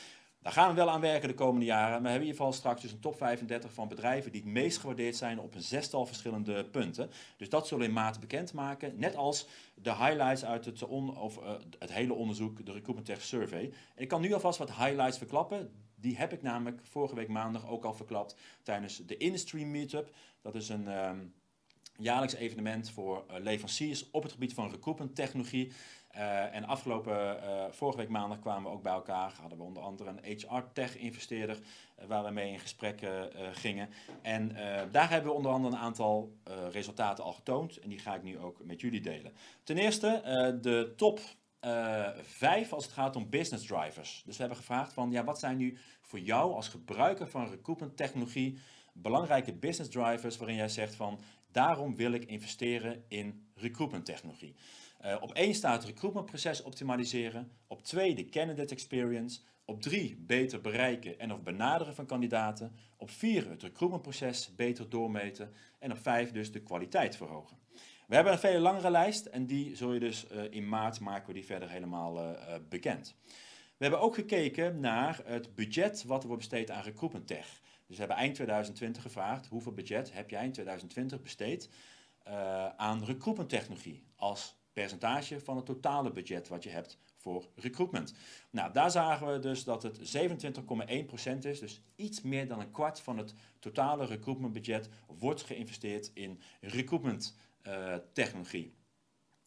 Daar 0.43 0.53
gaan 0.53 0.69
we 0.69 0.75
wel 0.75 0.91
aan 0.91 1.01
werken 1.01 1.29
de 1.29 1.35
komende 1.35 1.67
jaren. 1.67 1.91
Maar 1.91 2.03
we 2.03 2.09
hebben 2.09 2.29
in 2.29 2.33
ieder 2.33 2.37
geval 2.37 2.53
straks 2.53 2.83
dus 2.83 2.93
een 2.93 3.01
top 3.01 3.17
35 3.17 3.73
van 3.73 3.89
bedrijven 3.89 4.33
die 4.33 4.41
het 4.41 4.51
meest 4.51 4.79
gewaardeerd 4.79 5.17
zijn 5.17 5.41
op 5.41 5.55
een 5.55 5.63
zestal 5.63 6.07
verschillende 6.07 6.65
punten. 6.65 7.11
Dus 7.37 7.49
dat 7.49 7.67
zullen 7.67 7.83
we 7.83 7.89
in 7.89 7.95
maart 7.95 8.21
bekendmaken. 8.21 8.99
Net 8.99 9.17
als 9.17 9.47
de 9.75 9.95
highlights 9.95 10.45
uit 10.45 10.65
het, 10.65 10.83
of, 10.83 11.39
uh, 11.39 11.53
het 11.79 11.93
hele 11.93 12.15
onderzoek, 12.15 12.67
de 12.67 12.73
Recruitment 12.73 13.07
Tech 13.07 13.23
Survey. 13.23 13.73
En 13.95 14.03
ik 14.03 14.09
kan 14.09 14.21
nu 14.21 14.33
alvast 14.33 14.59
wat 14.59 14.75
highlights 14.75 15.19
verklappen. 15.19 15.71
Die 15.95 16.17
heb 16.17 16.33
ik 16.33 16.43
namelijk 16.43 16.81
vorige 16.83 17.15
week 17.15 17.29
maandag 17.29 17.69
ook 17.69 17.85
al 17.85 17.95
verklapt 17.95 18.37
tijdens 18.63 18.97
de 19.07 19.17
Industry 19.17 19.63
Meetup. 19.63 20.15
Dat 20.43 20.55
is 20.55 20.69
een... 20.69 20.89
Um, 20.89 21.35
jaarlijks 22.01 22.35
evenement 22.35 22.91
voor 22.91 23.25
uh, 23.31 23.37
leveranciers 23.39 24.11
op 24.11 24.23
het 24.23 24.33
gebied 24.33 24.55
van 24.55 24.71
recruitment 24.71 25.15
technologie. 25.15 25.73
Uh, 26.17 26.55
en 26.55 26.65
afgelopen, 26.65 27.37
uh, 27.43 27.65
vorige 27.71 27.99
week 27.99 28.09
maandag 28.09 28.39
kwamen 28.39 28.71
we 28.71 28.77
ook 28.77 28.83
bij 28.83 28.93
elkaar. 28.93 29.33
Hadden 29.41 29.59
we 29.59 29.65
onder 29.65 29.83
andere 29.83 30.11
een 30.11 30.37
HR-tech-investeerder 30.39 31.59
uh, 31.59 32.07
waar 32.07 32.25
we 32.25 32.31
mee 32.31 32.53
in 32.53 32.59
gesprek 32.59 33.07
gingen. 33.53 33.89
En 34.23 34.57
daar 34.91 35.11
hebben 35.11 35.31
we 35.31 35.37
onder 35.37 35.53
andere 35.53 35.75
een 35.75 35.81
aantal 35.81 36.33
resultaten 36.71 37.25
al 37.25 37.33
getoond. 37.33 37.77
En 37.77 37.89
die 37.89 37.99
ga 37.99 38.15
ik 38.15 38.23
nu 38.23 38.39
ook 38.39 38.65
met 38.65 38.81
jullie 38.81 39.01
delen. 39.01 39.33
Ten 39.63 39.79
eerste 39.79 40.23
de 40.63 40.93
top 40.97 41.21
vijf 42.23 42.73
als 42.73 42.85
het 42.85 42.93
gaat 42.93 43.17
om 43.17 43.31
business 43.31 43.67
drivers. 43.67 44.23
Dus 44.25 44.35
we 44.35 44.41
hebben 44.41 44.59
gevraagd 44.59 44.93
van, 44.93 45.11
ja, 45.11 45.25
wat 45.25 45.39
zijn 45.39 45.57
nu 45.57 45.79
voor 46.01 46.19
jou 46.19 46.55
als 46.55 46.69
gebruiker 46.69 47.29
van 47.29 47.51
recruitment 47.51 47.97
technologie 47.97 48.59
belangrijke 48.93 49.53
business 49.53 49.91
drivers 49.91 50.37
waarin 50.37 50.57
jij 50.57 50.69
zegt 50.69 50.95
van, 50.95 51.21
daarom 51.53 51.97
wil 51.97 52.13
ik 52.13 52.25
investeren 52.25 53.05
in 53.09 53.47
recruitment 53.55 54.05
technologie. 54.05 54.55
Uh, 55.05 55.17
op 55.21 55.33
één 55.33 55.55
staat 55.55 55.85
recruitmentproces 55.85 56.63
optimaliseren. 56.63 57.53
Op 57.67 57.83
twee 57.83 58.15
de 58.15 58.29
candidate 58.29 58.75
experience. 58.75 59.41
Op 59.65 59.83
drie 59.83 60.17
beter 60.17 60.61
bereiken 60.61 61.19
en 61.19 61.33
of 61.33 61.43
benaderen 61.43 61.95
van 61.95 62.07
kandidaten. 62.07 62.77
Op 62.97 63.11
vier 63.11 63.51
het 63.51 63.63
recruitmentproces 63.63 64.55
beter 64.55 64.89
doormeten. 64.89 65.53
En 65.79 65.93
op 65.93 65.99
vijf 65.99 66.33
dus 66.33 66.53
de 66.53 66.63
kwaliteit 66.63 67.17
verhogen. 67.17 67.57
We 68.07 68.15
hebben 68.15 68.33
een 68.33 68.39
veel 68.39 68.61
langere 68.61 68.91
lijst 68.91 69.27
en 69.27 69.47
die 69.47 69.77
zul 69.77 69.93
je 69.93 70.01
dus 70.01 70.27
uh, 70.33 70.43
in 70.51 70.69
maart 70.69 71.01
maken 71.01 71.27
we 71.27 71.33
die 71.33 71.45
verder 71.45 71.71
helemaal 71.71 72.19
uh, 72.19 72.55
bekend. 72.69 73.15
We 73.77 73.87
hebben 73.87 74.01
ook 74.01 74.15
gekeken 74.15 74.81
naar 74.81 75.21
het 75.25 75.55
budget 75.55 76.05
wat 76.05 76.23
er 76.23 76.29
wordt 76.29 76.49
besteed 76.49 76.71
aan 76.71 76.83
recruitment 76.83 77.27
tech. 77.27 77.61
Dus 77.87 77.97
we 77.97 78.03
hebben 78.03 78.17
eind 78.17 78.35
2020 78.35 79.03
gevraagd 79.03 79.47
hoeveel 79.47 79.73
budget 79.73 80.13
heb 80.13 80.31
jij 80.31 80.45
in 80.45 80.53
2020 80.53 81.23
besteed 81.23 81.71
aan 82.77 83.05
recruitment 83.05 83.49
technologie 83.49 84.05
als 84.17 84.60
percentage 84.81 85.41
van 85.41 85.57
het 85.57 85.67
totale 85.67 86.13
budget 86.13 86.49
wat 86.49 86.63
je 86.63 86.71
hebt 86.71 86.99
voor 87.17 87.49
recruitment. 87.55 88.15
Nou, 88.51 88.73
daar 88.73 88.91
zagen 88.91 89.33
we 89.33 89.39
dus 89.39 89.65
dat 89.65 89.83
het 89.83 89.99
27,1% 89.99 91.39
is, 91.41 91.59
dus 91.59 91.81
iets 91.97 92.23
meer 92.23 92.49
dan 92.49 92.61
een 92.61 92.71
kwart 92.71 93.01
van 93.01 93.19
het 93.19 93.35
totale 93.59 94.07
recruitmentbudget 94.07 94.89
wordt 95.07 95.43
geïnvesteerd 95.43 96.11
in 96.15 96.41
recruitment 96.61 97.37
uh, 97.67 97.95
technologie. 98.13 98.75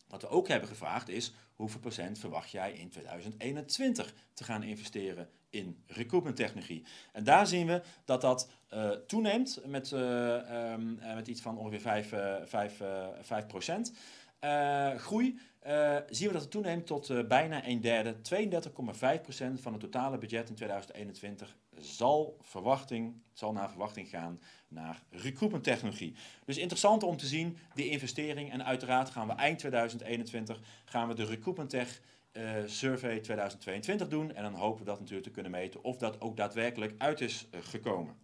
Wat 0.08 0.22
we 0.22 0.28
ook 0.28 0.48
hebben 0.48 0.70
gevraagd 0.70 1.10
is, 1.10 1.34
hoeveel 1.56 1.80
procent 1.80 2.20
verwacht 2.20 2.52
jij 2.52 2.72
in 2.72 2.90
2021 2.90 4.13
te 4.34 4.44
gaan 4.44 4.63
investeren 4.63 5.30
in 5.50 5.84
recruitment 5.88 6.36
technologie? 6.36 6.84
En 7.12 7.24
daar 7.24 7.48
zien 7.48 7.68
we 7.68 7.82
dat 8.06 8.22
dat 8.22 8.50
uh, 8.74 8.90
toeneemt 8.90 9.60
met, 9.66 9.92
uh, 9.92 10.72
um, 10.74 11.00
met 11.16 11.28
iets 11.28 11.42
van 11.42 11.58
ongeveer 11.58 11.82
5, 11.82 12.13
5, 12.46 12.82
5 13.22 13.46
procent. 13.48 13.94
Uh, 14.44 14.96
groei 14.96 15.40
uh, 15.68 15.98
zien 16.10 16.28
we 16.28 16.34
dat 16.34 16.42
het 16.42 16.52
toeneemt 16.52 16.88
tot 16.88 17.10
uh, 17.10 17.28
bijna 17.28 17.68
een 17.68 17.82
derde. 17.82 18.16
32,5% 18.16 18.20
van 19.54 19.72
het 19.72 19.82
totale 19.82 20.18
budget 20.18 20.50
in 20.50 20.56
2021 20.56 21.58
zal, 21.78 22.38
verwachting, 22.42 23.22
zal 23.34 23.52
naar 23.52 23.70
verwachting 23.70 24.10
gaan 24.10 24.42
naar 24.68 25.04
recruitment 25.10 25.64
technologie. 25.64 26.16
Dus 26.46 26.58
interessant 26.58 27.04
om 27.04 27.18
te 27.18 27.26
zien, 27.26 27.58
die 27.74 27.90
investering. 27.90 28.52
En 28.52 28.66
uiteraard 28.66 29.10
gaan 29.10 29.28
we 29.28 29.34
eind 29.34 29.60
2021 29.60 30.60
gaan 30.86 31.08
we 31.08 31.14
de 31.14 31.26
recruitment 31.26 31.70
tech 31.70 32.02
survey 32.66 33.20
2022 33.20 34.08
doen. 34.08 34.34
En 34.34 34.44
dan 34.44 34.54
hopen 34.54 34.80
we 34.80 34.86
dat 34.86 35.00
natuurlijk 35.00 35.26
te 35.26 35.32
kunnen 35.32 35.52
meten 35.52 35.84
of 35.84 35.98
dat 35.98 36.22
ook 36.22 36.38
daadwerkelijk 36.38 36.94
uit 36.98 37.22
is 37.22 37.48
gekomen. 37.52 38.23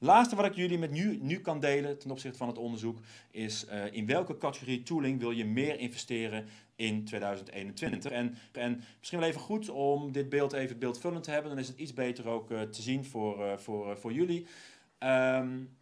Laatste 0.00 0.36
wat 0.36 0.44
ik 0.44 0.54
jullie 0.54 0.78
met 0.78 0.90
nu, 0.90 1.18
nu 1.22 1.40
kan 1.40 1.60
delen 1.60 1.98
ten 1.98 2.10
opzichte 2.10 2.38
van 2.38 2.48
het 2.48 2.58
onderzoek 2.58 2.98
is 3.30 3.66
uh, 3.68 3.92
in 3.92 4.06
welke 4.06 4.36
categorie 4.36 4.82
tooling 4.82 5.20
wil 5.20 5.30
je 5.30 5.44
meer 5.44 5.78
investeren 5.78 6.46
in 6.76 7.04
2021. 7.04 8.12
En, 8.12 8.34
en 8.52 8.82
misschien 8.98 9.18
wel 9.18 9.28
even 9.28 9.40
goed 9.40 9.68
om 9.68 10.12
dit 10.12 10.28
beeld 10.28 10.52
even 10.52 10.78
beeldvullend 10.78 11.24
te 11.24 11.30
hebben, 11.30 11.50
dan 11.50 11.60
is 11.60 11.68
het 11.68 11.78
iets 11.78 11.92
beter 11.92 12.28
ook 12.28 12.50
uh, 12.50 12.60
te 12.60 12.82
zien 12.82 13.04
voor, 13.04 13.40
uh, 13.40 13.56
voor, 13.56 13.98
voor 13.98 14.12
jullie. 14.12 14.46
Um, 14.98 15.76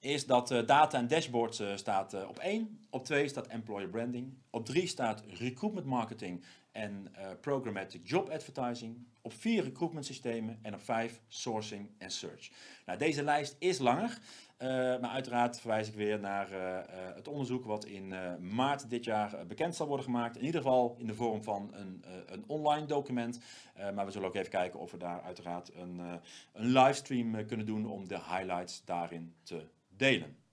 is 0.00 0.26
dat 0.26 0.48
data 0.48 0.98
en 0.98 1.08
dashboards 1.08 1.62
staat 1.74 2.26
op 2.28 2.38
1. 2.38 2.86
Op 2.90 3.04
2 3.04 3.28
staat 3.28 3.46
employer 3.46 3.88
branding. 3.88 4.34
Op 4.50 4.64
3 4.66 4.86
staat 4.86 5.22
recruitment 5.38 5.86
marketing 5.86 6.44
en 6.74 7.12
programmatic 7.40 8.00
job 8.08 8.28
advertising. 8.28 9.06
Op 9.22 9.32
4 9.32 9.64
recruitment 9.64 10.06
systemen. 10.06 10.58
En 10.62 10.74
op 10.74 10.82
5 10.82 11.20
sourcing 11.28 11.90
en 11.98 12.10
search. 12.10 12.50
Nou, 12.86 12.98
deze 12.98 13.22
lijst 13.22 13.56
is 13.58 13.78
langer. 13.78 14.18
maar 15.00 15.10
uiteraard 15.10 15.60
verwijs 15.60 15.88
ik 15.88 15.94
weer 15.94 16.20
naar 16.20 16.48
het 17.14 17.28
onderzoek 17.28 17.64
wat 17.64 17.84
in 17.84 18.14
maart 18.54 18.90
dit 18.90 19.04
jaar 19.04 19.46
bekend 19.46 19.74
zal 19.74 19.86
worden 19.86 20.04
gemaakt. 20.04 20.36
In 20.36 20.44
ieder 20.44 20.60
geval 20.60 20.96
in 20.98 21.06
de 21.06 21.14
vorm 21.14 21.42
van 21.42 21.70
een, 21.74 22.04
een 22.26 22.44
online 22.46 22.86
document. 22.86 23.40
maar 23.94 24.04
we 24.04 24.10
zullen 24.10 24.28
ook 24.28 24.34
even 24.34 24.50
kijken 24.50 24.80
of 24.80 24.90
we 24.90 24.96
daar 24.96 25.22
uiteraard 25.22 25.74
een, 25.74 26.00
een 26.52 26.66
livestream 26.66 27.46
kunnen 27.46 27.66
doen 27.66 27.86
om 27.86 28.08
de 28.08 28.18
highlights 28.18 28.84
daarin 28.84 29.34
te 29.42 29.66
delen. 29.96 30.43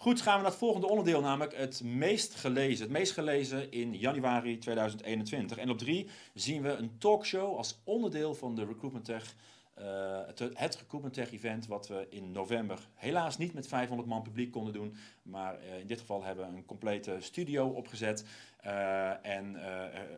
Goed, 0.00 0.20
gaan 0.20 0.34
we 0.34 0.42
naar 0.42 0.50
het 0.50 0.60
volgende 0.60 0.88
onderdeel, 0.88 1.20
namelijk 1.20 1.56
het 1.56 1.82
meest 1.84 2.34
gelezen. 2.34 2.82
Het 2.82 2.92
meest 2.92 3.12
gelezen 3.12 3.72
in 3.72 3.98
januari 3.98 4.58
2021. 4.58 5.56
En 5.56 5.70
op 5.70 5.78
drie 5.78 6.08
zien 6.34 6.62
we 6.62 6.68
een 6.68 6.98
talkshow 6.98 7.56
als 7.56 7.80
onderdeel 7.84 8.34
van 8.34 8.54
de 8.54 8.64
Recruitment 8.64 9.04
Tech. 9.04 9.34
Uh, 9.78 10.18
het, 10.54 10.76
Recruitment 10.76 11.14
Tech 11.14 11.32
event, 11.32 11.66
wat 11.66 11.88
we 11.88 12.06
in 12.10 12.32
november 12.32 12.78
helaas 12.94 13.38
niet 13.38 13.52
met 13.52 13.66
500 13.66 14.08
man 14.08 14.22
publiek 14.22 14.50
konden 14.50 14.72
doen. 14.72 14.96
Maar 15.22 15.58
uh, 15.58 15.78
in 15.78 15.86
dit 15.86 16.00
geval 16.00 16.24
hebben 16.24 16.50
we 16.50 16.56
een 16.56 16.64
complete 16.64 17.16
studio 17.18 17.66
opgezet. 17.66 18.24
Uh, 18.66 19.26
en 19.26 19.56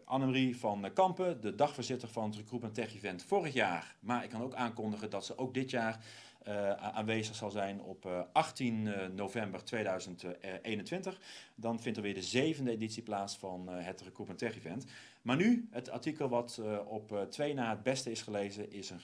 Annemarie 0.05 0.57
van 0.57 0.91
Kampen, 0.95 1.41
de 1.41 1.55
dagvoorzitter 1.55 2.09
van 2.09 2.25
het 2.25 2.37
Recruitment 2.37 2.75
Tech 2.75 2.95
event 2.95 3.25
vorig 3.25 3.53
jaar. 3.53 3.97
Maar 4.01 4.25
ik 4.25 4.31
kan 4.31 4.43
ook 4.43 4.55
aankondigen 4.55 5.11
dat 5.11 5.25
ze 5.25 5.39
ook 5.39 5.55
dit 5.55 5.71
jaar 5.71 6.05
uh, 6.49 6.73
aanwezig 6.73 7.35
zal 7.35 7.51
zijn 7.51 7.81
op 7.81 8.29
18 8.33 8.87
uh, 8.87 9.07
november 9.07 9.65
2021. 9.65 11.21
Dan 11.55 11.81
vindt 11.81 11.99
er 11.99 12.05
weer 12.05 12.15
de 12.15 12.23
zevende 12.23 12.71
editie 12.71 13.03
plaats 13.03 13.37
van 13.37 13.69
het 13.69 14.01
Recruitment 14.01 14.39
Tech 14.39 14.57
Event. 14.57 14.85
Maar 15.23 15.37
nu, 15.37 15.69
het 15.71 15.91
artikel 15.91 16.29
wat 16.29 16.61
op 16.87 17.27
twee 17.31 17.55
na 17.55 17.71
het 17.71 17.83
beste 17.83 18.11
is 18.11 18.23
gelezen, 18.23 18.73
is 18.73 18.91
een, 18.91 19.01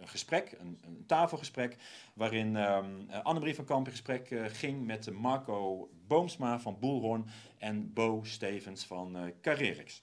een 0.00 0.08
gesprek, 0.08 0.56
een, 0.60 0.78
een, 0.86 1.04
tafelgesprek, 1.06 1.76
waarin 2.14 2.56
um, 2.56 3.10
Annemarie 3.22 3.54
van 3.54 3.64
Kamp 3.64 3.86
in 3.86 3.92
gesprek 3.92 4.34
ging 4.46 4.86
met 4.86 5.10
Marco 5.10 5.88
Boomsma 6.06 6.60
van 6.60 6.78
Boelhorn 6.78 7.26
en 7.58 7.92
Bo 7.92 8.20
Stevens 8.24 8.84
van 8.84 9.32
Carrerix. 9.40 10.02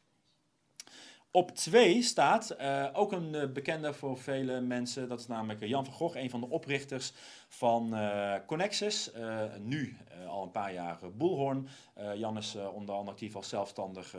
Op 1.34 1.56
2 1.56 2.02
staat 2.02 2.56
uh, 2.62 2.88
ook 2.94 3.12
een 3.12 3.34
uh, 3.34 3.52
bekende 3.52 3.94
voor 3.94 4.18
vele 4.18 4.62
mensen. 4.62 5.10
Dat 5.10 5.20
is 5.20 5.28
namelijk 5.28 5.66
Jan 5.66 5.86
van 5.86 5.94
Gogh, 5.94 6.18
een 6.18 6.30
van 6.30 6.40
de 6.40 6.50
oprichters 6.50 7.14
van 7.48 7.94
uh, 7.94 8.36
Connexus. 8.46 9.12
nu 9.60 9.98
al 10.28 10.44
een 10.44 10.52
paar 10.52 10.74
jaar 10.74 11.00
Boelhorn. 11.14 11.68
Jan 12.16 12.38
is 12.38 12.56
onder 12.56 12.96
andere 12.96 13.12
actief 13.12 13.36
als 13.36 13.50
zelfstandig 13.50 14.16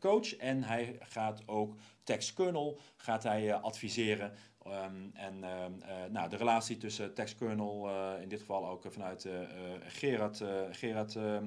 coach. 0.00 0.36
En 0.36 0.62
hij 0.62 0.96
gaat 1.00 1.42
ook 1.46 1.74
TextKernel 2.02 2.78
gaat 2.96 3.22
hij, 3.22 3.54
adviseren 3.54 4.32
Um, 4.66 5.10
en 5.14 5.38
uh, 5.38 5.48
uh, 5.48 6.10
nou, 6.10 6.28
de 6.28 6.36
relatie 6.36 6.76
tussen 6.76 7.14
TextKernel, 7.14 7.88
uh, 7.88 8.22
in 8.22 8.28
dit 8.28 8.40
geval 8.40 8.68
ook 8.68 8.82
vanuit 8.88 9.28
Gerard, 9.86 10.42
Gerard 10.70 11.16
ehm, 11.16 11.46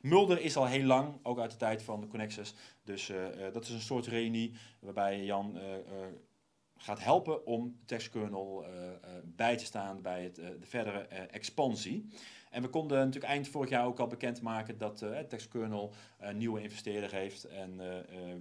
Mulder, 0.00 0.40
is 0.40 0.56
al 0.56 0.66
heel 0.66 0.84
lang, 0.84 1.18
ook 1.22 1.38
uit 1.38 1.50
de 1.50 1.56
tijd 1.56 1.82
van 1.82 2.00
de 2.00 2.06
Connexus. 2.06 2.54
Dus 2.84 3.12
dat 3.52 3.64
is 3.64 3.70
een 3.70 3.80
soort 3.80 4.06
reunie 4.06 4.52
waarbij 4.80 5.24
Jan 5.24 5.58
gaat 6.76 7.04
helpen 7.04 7.46
om 7.46 7.76
TextKernel 7.84 8.64
bij 9.24 9.56
te 9.56 9.64
staan 9.64 10.02
bij 10.02 10.22
het, 10.22 10.34
de 10.34 10.66
verdere 10.66 10.98
expansie. 11.30 12.08
En 12.52 12.62
we 12.62 12.68
konden 12.68 12.98
natuurlijk 12.98 13.32
eind 13.32 13.48
vorig 13.48 13.70
jaar 13.70 13.86
ook 13.86 13.98
al 13.98 14.06
bekendmaken 14.06 14.78
dat 14.78 15.02
uh, 15.02 15.18
TextKernel 15.18 15.92
een 16.18 16.36
nieuwe 16.36 16.62
investeerder 16.62 17.12
heeft 17.12 17.44
en 17.44 17.80
uh, 17.80 17.86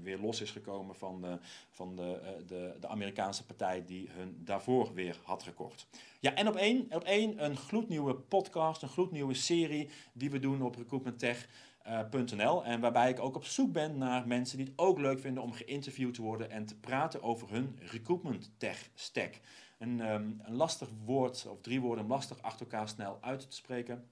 weer 0.04 0.20
los 0.20 0.42
is 0.42 0.52
gekomen 0.52 0.96
van, 0.96 1.22
de, 1.22 1.38
van 1.70 1.96
de, 1.96 2.20
de, 2.48 2.76
de, 2.80 2.88
Amerikaanse 2.88 3.46
partij 3.46 3.84
die 3.86 4.10
hun 4.12 4.42
daarvoor 4.44 4.94
weer 4.94 5.20
had 5.24 5.44
gekocht. 5.44 5.88
Ja, 6.20 6.36
en 6.36 6.48
op 6.48 6.56
één, 6.56 6.88
op 6.90 7.04
één 7.04 7.44
een 7.44 7.58
gloednieuwe 7.58 8.16
podcast, 8.16 8.82
een 8.82 8.90
gloednieuwe 8.90 9.34
serie 9.34 9.90
die 10.14 10.32
we 10.32 10.40
doen 10.40 10.62
op 10.62 10.76
recruitmenttech.nl 10.76 12.64
en 12.64 12.80
waarbij 12.80 13.10
ik 13.10 13.20
ook 13.20 13.36
op 13.36 13.46
zoek 13.46 13.72
ben 13.72 13.98
naar 13.98 14.28
mensen 14.28 14.58
die 14.58 14.66
het 14.66 14.78
ook 14.78 15.00
leuk 15.00 15.20
vinden 15.20 15.44
om 15.44 15.52
geïnterviewd 15.52 16.14
te 16.14 16.22
worden 16.22 16.50
en 16.50 16.66
te 16.66 16.76
praten 16.76 17.24
over 17.24 17.50
hun 17.50 17.80
recruitment 17.82 18.52
tech 18.58 18.90
stack 18.96 19.40
een, 19.82 20.00
um, 20.00 20.40
een 20.44 20.56
lastig 20.56 20.90
woord, 21.06 21.46
of 21.48 21.62
drie 21.62 21.82
woorden 21.82 22.08
lastig 22.08 22.42
achter 22.42 22.66
elkaar 22.66 22.88
snel 22.88 23.18
uit 23.22 23.50
te 23.50 23.56
spreken. 23.56 24.10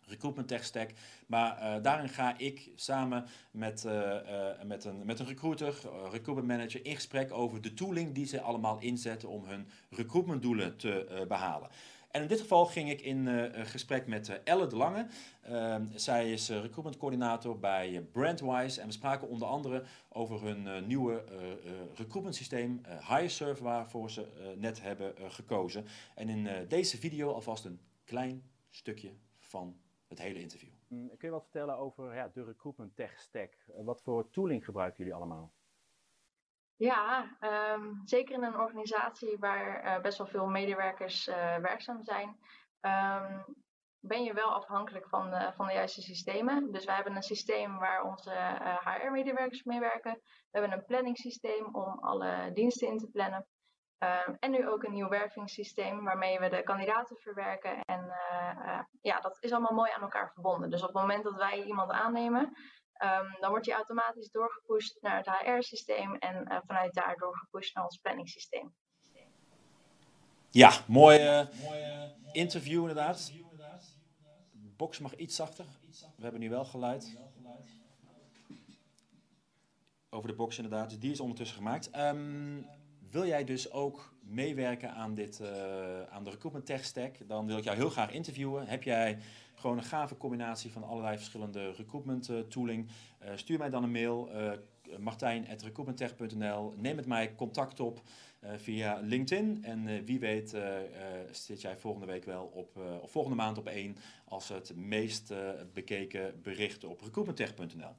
Recruitment 0.00 0.48
Tech 0.48 0.64
Stack. 0.64 0.90
Maar 1.26 1.76
uh, 1.76 1.82
daarin 1.82 2.08
ga 2.08 2.38
ik 2.38 2.70
samen 2.74 3.26
met, 3.50 3.84
uh, 3.84 3.92
uh, 3.92 4.62
met, 4.64 4.84
een, 4.84 5.04
met 5.04 5.18
een 5.18 5.26
recruiter, 5.26 5.74
recruitment 6.10 6.46
manager, 6.46 6.84
in 6.84 6.94
gesprek 6.94 7.32
over 7.32 7.60
de 7.60 7.74
tooling 7.74 8.14
die 8.14 8.26
ze 8.26 8.40
allemaal 8.40 8.78
inzetten 8.80 9.28
om 9.28 9.44
hun 9.44 9.68
recruitmentdoelen 9.90 10.76
te 10.76 11.24
behalen. 11.28 11.68
En 12.10 12.22
in 12.22 12.28
dit 12.28 12.40
geval 12.40 12.66
ging 12.66 12.90
ik 12.90 13.00
in 13.00 13.26
uh, 13.26 13.64
gesprek 13.64 14.06
met 14.06 14.28
uh, 14.28 14.36
Elle 14.44 14.66
de 14.66 14.76
Lange. 14.76 15.06
Uh, 15.48 15.76
zij 15.94 16.32
is 16.32 16.50
uh, 16.50 16.60
recruitment 16.60 16.96
coördinator 16.96 17.58
bij 17.58 18.06
Brandwise. 18.12 18.80
En 18.80 18.86
we 18.86 18.92
spraken 18.92 19.28
onder 19.28 19.48
andere 19.48 19.84
over 20.08 20.42
hun 20.42 20.86
nieuwe 20.86 21.24
recruitment 21.94 22.34
systeem, 22.34 22.80
HireServe, 23.08 23.62
waarvoor 23.62 24.10
ze 24.10 24.54
net 24.56 24.82
hebben 24.82 25.14
gekozen. 25.30 25.84
En 26.14 26.28
in 26.28 26.66
deze 26.68 26.98
video 26.98 27.32
alvast 27.32 27.64
een 27.64 27.80
klein 28.04 28.42
stukje 28.70 29.12
van 29.38 29.76
het 30.06 30.18
hele 30.18 30.40
interview. 30.40 30.70
Mm, 30.88 31.08
kun 31.08 31.28
je 31.28 31.30
wat 31.30 31.42
vertellen 31.42 31.78
over 31.78 32.14
ja, 32.14 32.30
de 32.34 32.44
recruitment 32.44 32.96
tech 32.96 33.20
stack? 33.20 33.56
wat 33.84 34.02
voor 34.02 34.30
tooling 34.30 34.64
gebruiken 34.64 34.98
jullie 34.98 35.14
allemaal? 35.14 35.52
Ja, 36.78 37.36
um, 37.74 38.00
zeker 38.04 38.34
in 38.34 38.42
een 38.42 38.58
organisatie 38.58 39.36
waar 39.38 39.84
uh, 39.84 40.02
best 40.02 40.18
wel 40.18 40.26
veel 40.26 40.46
medewerkers 40.46 41.28
uh, 41.28 41.56
werkzaam 41.56 42.02
zijn, 42.02 42.28
um, 42.80 43.44
ben 44.00 44.24
je 44.24 44.32
wel 44.32 44.52
afhankelijk 44.52 45.08
van 45.08 45.30
de, 45.30 45.52
van 45.54 45.66
de 45.66 45.72
juiste 45.72 46.02
systemen. 46.02 46.72
Dus 46.72 46.84
wij 46.84 46.94
hebben 46.94 47.16
een 47.16 47.22
systeem 47.22 47.78
waar 47.78 48.02
onze 48.02 48.30
uh, 48.30 48.60
eh, 48.60 48.76
HR-medewerkers 48.86 49.62
mee 49.62 49.80
werken. 49.80 50.12
We 50.22 50.58
hebben 50.58 50.72
een 50.72 50.84
planningssysteem 50.84 51.74
om 51.74 51.98
alle 51.98 52.50
diensten 52.52 52.88
in 52.88 52.98
te 52.98 53.10
plannen. 53.10 53.46
Um, 53.98 54.36
en 54.38 54.50
nu 54.50 54.68
ook 54.68 54.82
een 54.82 54.92
nieuw 54.92 55.08
wervingssysteem 55.08 56.04
waarmee 56.04 56.38
we 56.38 56.48
de 56.48 56.62
kandidaten 56.62 57.16
verwerken. 57.16 57.80
En 57.80 58.12
ja, 59.00 59.20
dat 59.20 59.36
is 59.40 59.52
allemaal 59.52 59.74
mooi 59.74 59.90
aan 59.90 60.02
elkaar 60.02 60.30
verbonden. 60.32 60.70
Dus 60.70 60.80
op 60.80 60.86
het 60.88 60.96
moment 60.96 61.24
dat 61.24 61.36
wij 61.36 61.62
iemand 61.62 61.90
aannemen, 61.90 62.56
Um, 63.04 63.36
dan 63.40 63.50
wordt 63.50 63.64
die 63.64 63.74
automatisch 63.74 64.30
doorgepusht 64.30 64.98
naar 65.00 65.16
het 65.16 65.26
HR-systeem 65.26 66.14
en 66.14 66.44
uh, 66.48 66.58
vanuit 66.66 66.94
daar 66.94 67.16
doorgepusht 67.16 67.74
naar 67.74 67.84
ons 67.84 67.96
planningssysteem. 67.96 68.74
Ja, 70.50 70.72
mooi 70.86 71.38
uh, 71.40 71.46
interview 72.32 72.80
inderdaad. 72.80 73.32
De 74.52 74.68
box 74.76 74.98
mag 74.98 75.16
iets 75.16 75.36
zachter. 75.36 75.64
We 76.16 76.22
hebben 76.22 76.40
nu 76.40 76.50
wel 76.50 76.64
geluid. 76.64 77.16
Over 80.10 80.28
de 80.28 80.34
box 80.34 80.56
inderdaad. 80.56 81.00
Die 81.00 81.12
is 81.12 81.20
ondertussen 81.20 81.56
gemaakt. 81.56 81.96
Um, 81.96 82.66
wil 83.10 83.26
jij 83.26 83.44
dus 83.44 83.70
ook 83.70 84.14
meewerken 84.20 84.92
aan, 84.92 85.14
dit, 85.14 85.40
uh, 85.40 86.02
aan 86.02 86.24
de 86.24 86.30
Recruitment 86.30 86.66
Tech 86.66 86.84
Stack? 86.84 87.28
Dan 87.28 87.46
wil 87.46 87.56
ik 87.58 87.64
jou 87.64 87.76
heel 87.76 87.90
graag 87.90 88.10
interviewen. 88.10 88.66
Heb 88.66 88.82
jij 88.82 89.18
gewoon 89.58 89.78
een 89.78 89.84
gave 89.84 90.16
combinatie 90.16 90.72
van 90.72 90.84
allerlei 90.84 91.16
verschillende 91.16 91.72
recruitment 91.72 92.30
uh, 92.30 92.38
tooling. 92.38 92.88
Uh, 93.22 93.30
stuur 93.34 93.58
mij 93.58 93.70
dan 93.70 93.82
een 93.82 93.90
mail, 93.90 94.30
uh, 94.34 94.52
martijn.recruitmenttech.nl. 94.98 96.74
Neem 96.76 96.96
met 96.96 97.06
mij 97.06 97.34
contact 97.34 97.80
op 97.80 98.00
via 98.56 99.00
LinkedIn. 99.02 99.64
En 99.64 100.04
wie 100.04 100.18
weet 100.18 100.56
zit 101.30 101.60
jij 101.60 101.76
volgende 101.76 102.06
week 102.06 102.24
wel 102.24 102.44
op, 102.44 102.76
of 103.00 103.10
volgende 103.10 103.36
maand 103.36 103.58
op 103.58 103.66
één 103.66 103.96
als 104.24 104.48
het 104.48 104.76
meest 104.76 105.32
bekeken 105.72 106.40
bericht 106.42 106.84
op 106.84 107.00
recruitmenttech.nl. 107.00 107.90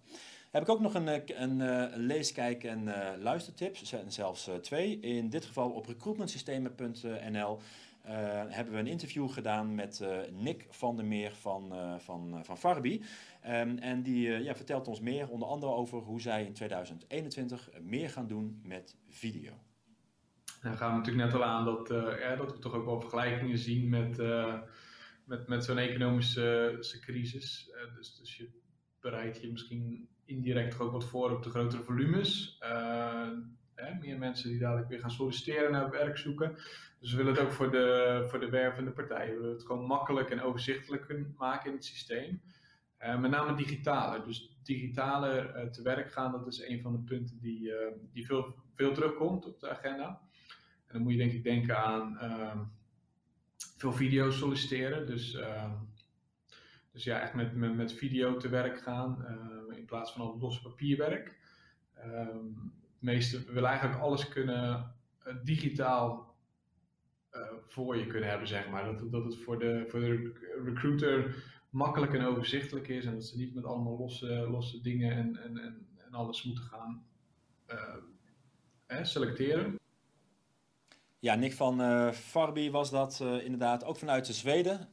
Heb 0.51 0.61
ik 0.61 0.69
ook 0.69 0.79
nog 0.79 0.93
een, 0.93 1.07
een, 1.41 1.59
een 1.59 1.99
leeskijk- 1.99 2.63
en 2.63 2.83
luistertips, 3.21 3.91
er 3.91 3.99
zelfs 4.07 4.49
twee. 4.61 4.99
In 4.99 5.29
dit 5.29 5.45
geval 5.45 5.69
op 5.69 5.85
recruitmentsystemen.nl 5.85 7.59
uh, 8.05 8.11
hebben 8.47 8.73
we 8.73 8.79
een 8.79 8.87
interview 8.87 9.29
gedaan 9.29 9.75
met 9.75 9.99
uh, 10.03 10.17
Nick 10.31 10.65
van 10.69 10.95
der 10.95 11.05
Meer 11.05 11.31
van, 11.31 11.73
uh, 11.73 11.95
van, 11.97 12.45
van 12.45 12.57
Farbi. 12.57 13.03
Um, 13.47 13.77
en 13.77 14.01
die 14.03 14.29
ja, 14.29 14.55
vertelt 14.55 14.87
ons 14.87 14.99
meer, 14.99 15.29
onder 15.29 15.47
andere 15.47 15.71
over 15.71 15.97
hoe 15.99 16.21
zij 16.21 16.45
in 16.45 16.53
2021 16.53 17.69
meer 17.81 18.09
gaan 18.09 18.27
doen 18.27 18.61
met 18.63 18.95
video. 19.09 19.53
Dan 20.61 20.77
gaan 20.77 20.91
we 20.91 20.97
natuurlijk 20.97 21.25
net 21.25 21.35
al 21.35 21.43
aan 21.43 21.65
dat, 21.65 21.87
dat 22.37 22.51
we 22.51 22.59
toch 22.59 22.73
ook 22.73 22.85
wel 22.85 22.99
vergelijkingen 22.99 23.57
zien 23.57 23.89
met, 23.89 24.17
met, 25.25 25.47
met 25.47 25.65
zo'n 25.65 25.77
economische 25.77 26.99
crisis. 27.01 27.71
dus, 27.95 28.15
dus 28.15 28.37
je 28.37 28.49
bereidt 28.99 29.41
je 29.41 29.51
misschien 29.51 30.09
indirect 30.25 30.79
ook 30.79 30.91
wat 30.91 31.05
voor 31.05 31.31
op 31.31 31.43
de 31.43 31.49
grotere 31.49 31.83
volumes. 31.83 32.59
Meer 33.99 34.17
mensen 34.17 34.49
die 34.49 34.59
dadelijk 34.59 34.89
weer 34.89 34.99
gaan 34.99 35.11
solliciteren 35.11 35.71
naar 35.71 35.89
werk 35.89 36.17
zoeken. 36.17 36.55
Dus 36.99 37.11
we 37.11 37.17
willen 37.17 37.33
het 37.33 37.41
ook 37.41 37.51
voor 37.51 37.71
de, 37.71 38.25
voor 38.29 38.39
de 38.39 38.49
wervende 38.49 38.91
partijen. 38.91 39.33
We 39.33 39.39
willen 39.39 39.55
het 39.55 39.65
gewoon 39.65 39.85
makkelijk 39.85 40.29
en 40.29 40.41
overzichtelijk 40.41 41.25
maken 41.37 41.69
in 41.69 41.75
het 41.75 41.85
systeem. 41.85 42.41
Uh, 43.01 43.19
met 43.19 43.31
name 43.31 43.55
digitale. 43.55 44.23
Dus 44.25 44.57
digitaler 44.63 45.55
uh, 45.55 45.69
te 45.69 45.81
werk 45.81 46.11
gaan, 46.11 46.31
dat 46.31 46.47
is 46.47 46.61
een 46.61 46.81
van 46.81 46.91
de 46.91 46.99
punten 46.99 47.39
die, 47.39 47.61
uh, 47.61 47.75
die 48.11 48.25
veel, 48.25 48.55
veel 48.75 48.93
terugkomt 48.93 49.45
op 49.45 49.59
de 49.59 49.69
agenda. 49.69 50.21
En 50.85 50.93
dan 50.93 51.01
moet 51.01 51.11
je 51.11 51.17
denk 51.17 51.31
ik 51.31 51.43
denken 51.43 51.77
aan 51.77 52.17
ehm, 52.17 52.59
veel 53.77 53.93
video's 53.93 54.37
solliciteren. 54.37 55.05
Dus, 55.05 55.33
ehm, 55.33 55.71
dus 56.91 57.03
ja, 57.03 57.21
echt 57.21 57.33
met, 57.33 57.55
met, 57.55 57.75
met 57.75 57.93
video 57.93 58.37
te 58.37 58.49
werk 58.49 58.81
gaan 58.81 59.25
in 59.75 59.85
plaats 59.85 60.11
van 60.11 60.21
al 60.21 60.37
los 60.39 60.61
papierwerk. 60.61 61.37
Het 61.93 62.78
meeste, 62.99 63.43
we 63.45 63.53
willen 63.53 63.69
eigenlijk 63.69 63.99
alles 63.99 64.27
kunnen 64.27 64.95
digitaal 65.43 66.29
voor 67.67 67.97
je 67.97 68.07
kunnen 68.07 68.29
hebben, 68.29 68.47
zeg 68.47 68.69
maar. 68.69 68.85
Dat, 68.85 69.11
dat 69.11 69.23
het 69.23 69.37
voor 69.37 69.59
de, 69.59 69.85
voor 69.87 69.99
de 69.99 70.33
recruiter 70.63 71.35
makkelijk 71.69 72.13
en 72.13 72.25
overzichtelijk 72.25 72.87
is 72.87 73.05
en 73.05 73.13
dat 73.13 73.25
ze 73.25 73.37
niet 73.37 73.55
met 73.55 73.65
allemaal 73.65 73.97
losse, 73.97 74.47
losse 74.49 74.81
dingen 74.81 75.11
en, 75.11 75.37
en, 75.43 75.57
en, 75.57 75.87
alles 76.11 76.43
moeten 76.43 76.63
gaan 76.63 77.05
uh, 77.67 79.03
selecteren. 79.03 79.77
Ja, 81.19 81.35
Nick 81.35 81.53
van 81.53 81.81
uh, 81.81 82.11
Farby 82.11 82.69
was 82.69 82.89
dat 82.89 83.19
inderdaad, 83.19 83.83
ook 83.83 83.97
vanuit 83.97 84.27
Zweden. 84.27 84.89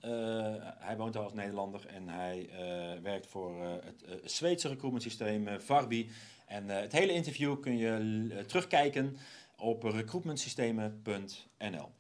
Hij 0.79 0.97
woont 0.97 1.13
daar 1.13 1.23
als 1.23 1.33
Nederlander 1.33 1.87
en 1.87 2.09
hij 2.09 2.51
werkt 3.03 3.27
voor 3.27 3.63
het 3.65 4.05
Zweedse 4.25 4.69
recruitment 4.69 5.03
systeem 5.03 5.61
Farby. 5.61 6.09
En 6.47 6.69
het 6.69 6.93
hele 6.93 7.13
interview 7.13 7.61
kun 7.61 7.77
je 7.77 8.45
terugkijken 8.47 9.17
op 9.57 9.83
recruitmentsystemen.nl. 9.83 11.91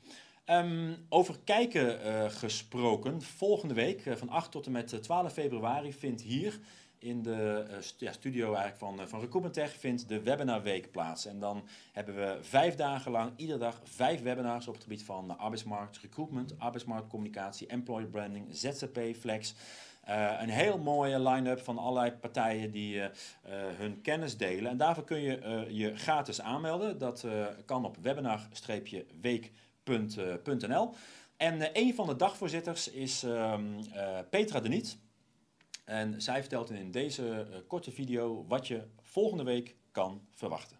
Um, 0.51 1.07
over 1.09 1.39
kijken 1.45 2.07
uh, 2.07 2.31
gesproken, 2.31 3.23
volgende 3.23 3.75
week 3.75 4.03
van 4.17 4.29
8 4.29 4.51
tot 4.51 4.67
en 4.67 4.73
met 4.73 5.03
12 5.03 5.33
februari 5.33 5.93
vindt 5.93 6.23
hier 6.23 6.61
in 6.99 7.23
de 7.23 7.67
studio 8.11 8.55
eigenlijk 8.55 8.79
van, 8.79 9.09
van 9.09 9.21
Recruitment 9.21 9.71
vindt 9.71 10.09
de 10.09 10.23
webinarweek 10.23 10.91
plaats. 10.91 11.27
En 11.27 11.39
dan 11.39 11.69
hebben 11.93 12.15
we 12.15 12.39
vijf 12.41 12.75
dagen 12.75 13.11
lang, 13.11 13.33
iedere 13.37 13.59
dag 13.59 13.81
vijf 13.85 14.23
webinars 14.23 14.69
op 14.69 14.75
het 14.75 14.83
gebied 14.83 15.05
van 15.05 15.39
arbeidsmarkt, 15.39 15.99
recruitment, 15.99 16.59
arbeidsmarktcommunicatie, 16.59 17.67
employer 17.67 18.09
branding, 18.09 18.47
ZZP, 18.51 18.99
flex. 19.19 19.55
Uh, 20.09 20.39
een 20.41 20.49
heel 20.49 20.79
mooie 20.79 21.21
line-up 21.21 21.61
van 21.61 21.79
allerlei 21.79 22.13
partijen 22.13 22.71
die 22.71 22.97
uh, 22.97 23.07
hun 23.77 24.01
kennis 24.03 24.37
delen. 24.37 24.71
En 24.71 24.77
daarvoor 24.77 25.05
kun 25.05 25.21
je 25.21 25.67
je 25.69 25.97
gratis 25.97 26.41
aanmelden. 26.41 26.99
Dat 26.99 27.27
kan 27.65 27.85
op 27.85 27.97
webinar-week.nl 27.97 29.65
.nl. 30.45 30.95
En 31.37 31.71
een 31.73 31.95
van 31.95 32.07
de 32.07 32.17
dagvoorzitters 32.17 32.91
is 32.91 33.25
uh, 33.25 33.59
Petra 34.31 34.61
de 34.61 34.69
Niet. 34.69 34.99
En 35.85 36.23
zij 36.23 36.41
vertelt 36.41 36.71
in 36.71 36.91
deze 36.91 37.47
korte 37.69 37.93
video 37.93 38.45
wat 38.49 38.67
je 38.67 38.83
volgende 39.03 39.45
week 39.45 39.77
kan 39.93 40.27
verwachten. 40.35 40.79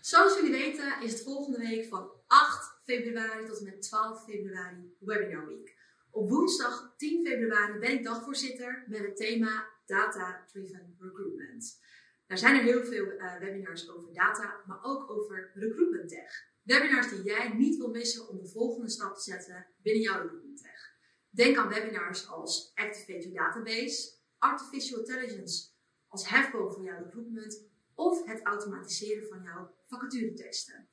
Zoals 0.00 0.34
jullie 0.34 0.50
weten 0.50 1.02
is 1.02 1.12
het 1.12 1.22
volgende 1.22 1.58
week 1.58 1.88
van 1.88 2.10
8 2.26 2.80
februari 2.84 3.46
tot 3.46 3.58
en 3.58 3.64
met 3.64 3.82
12 3.82 4.24
februari 4.24 4.96
Webinar 4.98 5.46
Week. 5.46 5.75
Op 6.16 6.28
woensdag 6.28 6.94
10 6.96 7.26
februari 7.26 7.78
ben 7.78 7.92
ik 7.92 8.04
dagvoorzitter 8.04 8.84
met 8.88 8.98
het 8.98 9.16
thema 9.16 9.66
Data 9.86 10.44
Driven 10.46 10.96
Recruitment. 10.98 11.80
Er 12.26 12.38
zijn 12.38 12.56
er 12.56 12.62
heel 12.62 12.84
veel 12.84 13.06
webinars 13.40 13.90
over 13.90 14.12
data, 14.12 14.62
maar 14.66 14.78
ook 14.82 15.10
over 15.10 15.50
recruitment 15.54 16.08
tech. 16.08 16.48
Webinars 16.62 17.08
die 17.08 17.22
jij 17.22 17.48
niet 17.48 17.76
wil 17.76 17.90
missen 17.90 18.28
om 18.28 18.38
de 18.38 18.48
volgende 18.48 18.88
stap 18.88 19.16
te 19.16 19.22
zetten 19.22 19.66
binnen 19.82 20.02
jouw 20.02 20.22
recruitment 20.22 20.58
tech. 20.62 20.94
Denk 21.30 21.56
aan 21.56 21.68
webinars 21.68 22.28
als 22.28 22.72
Activate 22.74 23.30
Your 23.30 23.52
Database, 23.52 24.12
Artificial 24.38 24.98
Intelligence 24.98 25.68
als 26.08 26.28
hefboom 26.28 26.72
voor 26.72 26.84
jouw 26.84 27.04
recruitment 27.04 27.64
of 27.94 28.26
het 28.26 28.42
automatiseren 28.42 29.28
van 29.28 29.42
jouw 29.42 29.74
vacatureteksten. 29.86 30.88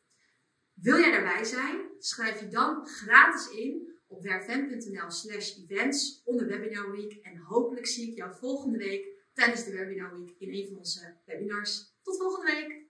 Wil 0.73 0.99
jij 0.99 1.11
daarbij 1.11 1.43
zijn? 1.43 1.81
Schrijf 1.99 2.39
je 2.39 2.47
dan 2.47 2.87
gratis 2.87 3.49
in 3.49 3.92
op 4.13 4.21
werven.nl 4.21 5.11
slash 5.11 5.57
events 5.57 6.21
onder 6.25 6.47
Webinar 6.47 6.91
Week 6.91 7.13
en 7.13 7.37
hopelijk 7.37 7.87
zie 7.87 8.09
ik 8.09 8.15
jou 8.15 8.35
volgende 8.35 8.77
week 8.77 9.05
tijdens 9.33 9.63
de 9.63 9.71
Webinar 9.71 10.19
Week 10.19 10.35
in 10.37 10.53
een 10.53 10.67
van 10.67 10.77
onze 10.77 11.15
webinars. 11.25 11.91
Tot 12.03 12.17
volgende 12.17 12.51
week! 12.51 12.81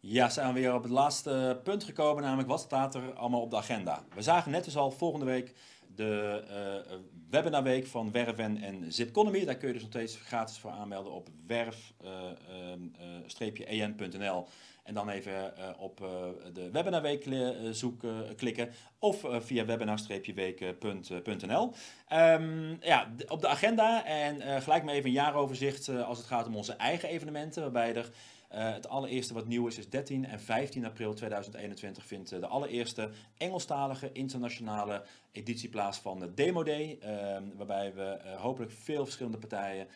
Ja, 0.00 0.28
zijn 0.28 0.54
we 0.54 0.60
weer 0.60 0.74
op 0.74 0.82
het 0.82 0.92
laatste 0.92 1.60
punt 1.64 1.84
gekomen, 1.84 2.22
namelijk 2.22 2.48
wat 2.48 2.60
staat 2.60 2.94
er 2.94 3.12
allemaal 3.12 3.40
op 3.40 3.50
de 3.50 3.56
agenda. 3.56 4.04
We 4.14 4.22
zagen 4.22 4.50
net 4.50 4.64
dus 4.64 4.76
al 4.76 4.90
volgende 4.90 5.26
week 5.26 5.54
de 5.94 6.42
uh, 6.90 6.96
webinarweek 7.30 7.86
van 7.86 8.12
Werven 8.12 8.56
en 8.56 8.92
Zipconomy. 8.92 9.44
Daar 9.44 9.56
kun 9.56 9.66
je 9.66 9.72
dus 9.72 9.82
nog 9.82 9.90
steeds 9.90 10.16
gratis 10.16 10.58
voor 10.58 10.70
aanmelden 10.70 11.12
op 11.12 11.28
werf-en.nl. 11.46 14.18
Uh, 14.18 14.44
en 14.90 14.96
dan 14.96 15.08
even 15.08 15.32
uh, 15.32 15.48
op 15.78 16.00
uh, 16.00 16.08
de 16.52 16.70
webinarweek 16.70 17.26
zoek, 17.70 18.02
klikken 18.36 18.70
of 18.98 19.24
via 19.38 19.64
webinar-week.nl. 19.64 21.72
Ehm, 22.08 22.76
ja, 22.80 23.12
op 23.28 23.40
de 23.40 23.48
agenda 23.48 24.04
en 24.04 24.62
gelijk 24.62 24.84
maar 24.84 24.94
even 24.94 25.06
een 25.06 25.12
jaaroverzicht 25.12 25.88
als 25.88 26.18
het 26.18 26.26
gaat 26.26 26.46
om 26.46 26.56
onze 26.56 26.72
eigen 26.72 27.08
evenementen, 27.08 27.62
waarbij 27.62 27.94
er 27.94 28.10
het 28.50 28.88
allereerste 28.88 29.34
wat 29.34 29.46
nieuw 29.46 29.66
is, 29.66 29.78
is 29.78 29.88
13 29.88 30.26
en 30.26 30.40
15 30.40 30.84
april 30.84 31.14
2021 31.14 32.06
vindt 32.06 32.32
uh, 32.32 32.40
de 32.40 32.46
allereerste 32.46 33.10
Engelstalige 33.36 34.12
internationale 34.12 35.02
editie 35.32 35.68
plaats 35.68 35.98
van 35.98 36.18
de 36.18 36.34
Demo 36.34 36.62
Day. 36.62 36.98
Uh, 37.02 37.36
waarbij 37.56 37.94
we 37.94 38.18
uh, 38.24 38.40
hopelijk 38.40 38.72
veel 38.72 39.04
verschillende 39.04 39.38
partijen, 39.38 39.86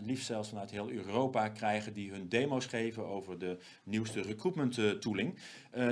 liefst 0.00 0.26
zelfs 0.26 0.48
vanuit 0.48 0.70
heel 0.70 0.90
Europa, 0.90 1.48
krijgen 1.48 1.92
die 1.92 2.10
hun 2.10 2.28
demo's 2.28 2.66
geven 2.66 3.06
over 3.06 3.38
de 3.38 3.58
nieuwste 3.82 4.22
recruitment 4.22 5.00
tooling. 5.00 5.38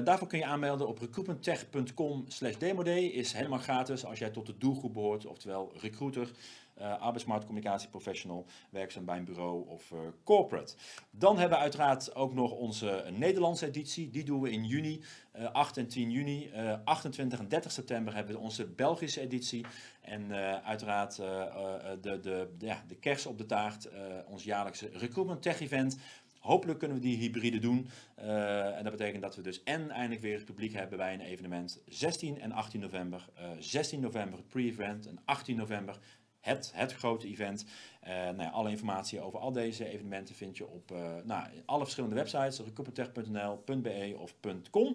daarvoor 0.05 0.29
kun 0.29 0.39
je 0.39 0.45
aanmelden 0.45 0.89
op 0.89 0.99
recruitmenttech.com 0.99 2.25
slash 2.29 2.57
demoday. 2.57 3.05
Is 3.05 3.33
helemaal 3.33 3.59
gratis 3.59 4.05
als 4.05 4.19
jij 4.19 4.31
tot 4.31 4.47
de 4.47 4.59
doelgroep 4.59 4.93
behoort, 4.93 5.27
oftewel 5.27 5.73
recruiter 5.81 6.31
arbeidsmarktcommunicatieprofessional, 6.79 8.47
werkzaam 8.71 9.05
bij 9.05 9.17
een 9.17 9.25
bureau 9.25 9.69
of 9.69 9.91
uh, 9.91 9.99
corporate. 10.25 10.75
Dan 11.11 11.39
hebben 11.39 11.57
we 11.57 11.63
uiteraard 11.63 12.15
ook 12.15 12.35
nog 12.35 12.53
onze 12.53 13.05
Nederlandse 13.13 13.67
editie. 13.67 14.11
Die 14.11 14.25
doen 14.25 14.41
we 14.41 14.51
in 14.51 14.65
juni, 14.65 15.03
uh, 15.37 15.45
eh, 15.45 15.53
8 15.53 15.77
en 15.77 15.89
10 15.89 16.11
juni. 16.11 16.51
28 16.85 17.39
en 17.39 17.49
30 17.49 17.73
september 17.73 18.15
hebben 18.15 18.35
we 18.35 18.41
onze 18.41 18.67
Belgische 18.67 19.21
editie. 19.21 19.65
En 20.01 20.33
uiteraard 20.65 21.17
de, 21.17 22.19
de, 22.23 22.49
ja, 22.59 22.85
de 22.89 22.95
kers 22.95 23.27
op 23.27 23.39
de 23.39 23.47
taart, 23.47 23.89
ons 24.27 24.45
jaarlijkse 24.45 24.89
Recruitment 24.93 25.43
Tech 25.43 25.61
Event. 25.61 25.99
Hopelijk 26.39 26.79
kunnen 26.79 26.97
we 26.97 27.03
die 27.03 27.17
hybride 27.17 27.59
doen. 27.59 27.89
En 28.17 28.83
dat 28.83 28.93
betekent 28.93 29.23
dat 29.23 29.37
we 29.37 29.43
dus 29.43 29.63
en 29.63 29.91
eindelijk 29.91 30.21
weer 30.21 30.37
het 30.37 30.45
publiek 30.45 30.73
hebben 30.73 30.99
bij 30.99 31.15
een 31.15 31.21
evenement 31.21 31.83
16 31.89 32.41
en 32.41 32.53
18 32.53 32.81
november. 32.81 33.29
Uh, 33.39 33.51
16 33.59 34.01
november 34.01 34.43
pre-event 34.43 35.07
en 35.07 35.19
18 35.25 35.57
november 35.57 35.99
het, 36.47 36.73
het 36.75 36.93
grote 36.93 37.27
event. 37.27 37.65
Uh, 38.05 38.11
nou 38.11 38.53
alle 38.53 38.71
informatie 38.71 39.21
over 39.21 39.39
al 39.39 39.53
deze 39.53 39.89
evenementen 39.89 40.35
vind 40.35 40.57
je 40.57 40.67
op 40.67 40.91
uh, 40.93 40.99
nou, 41.25 41.47
alle 41.65 41.83
verschillende 41.83 42.15
websites, 42.15 42.61
recruitmentech.nl.be 42.61 44.15
of 44.19 44.35
.com. 44.71 44.87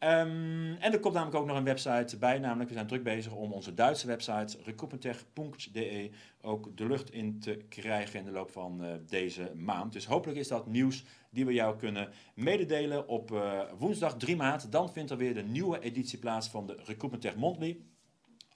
Um, 0.00 0.76
en 0.80 0.92
er 0.92 1.00
komt 1.00 1.14
namelijk 1.14 1.36
ook 1.36 1.46
nog 1.46 1.56
een 1.56 1.64
website 1.64 2.16
bij, 2.16 2.38
namelijk 2.38 2.68
we 2.68 2.74
zijn 2.74 2.86
druk 2.86 3.02
bezig 3.02 3.32
om 3.32 3.52
onze 3.52 3.74
Duitse 3.74 4.06
website 4.06 4.58
recruitmentech.de 4.64 6.10
ook 6.40 6.76
de 6.76 6.86
lucht 6.86 7.12
in 7.12 7.40
te 7.40 7.56
krijgen 7.68 8.18
in 8.18 8.24
de 8.24 8.30
loop 8.30 8.50
van 8.50 8.84
uh, 8.84 8.90
deze 9.08 9.52
maand. 9.54 9.92
Dus 9.92 10.06
hopelijk 10.06 10.38
is 10.38 10.48
dat 10.48 10.66
nieuws 10.66 11.04
die 11.30 11.46
we 11.46 11.52
jou 11.52 11.76
kunnen 11.76 12.08
mededelen 12.34 13.08
op 13.08 13.30
woensdag 13.78 14.16
3 14.16 14.36
maart. 14.36 14.72
Dan 14.72 14.92
vindt 14.92 15.10
er 15.10 15.16
weer 15.16 15.34
de 15.34 15.42
nieuwe 15.42 15.80
editie 15.80 16.18
plaats 16.18 16.48
van 16.48 16.66
de 16.66 16.76
Recruitment 16.84 17.36
Monthly. 17.36 17.78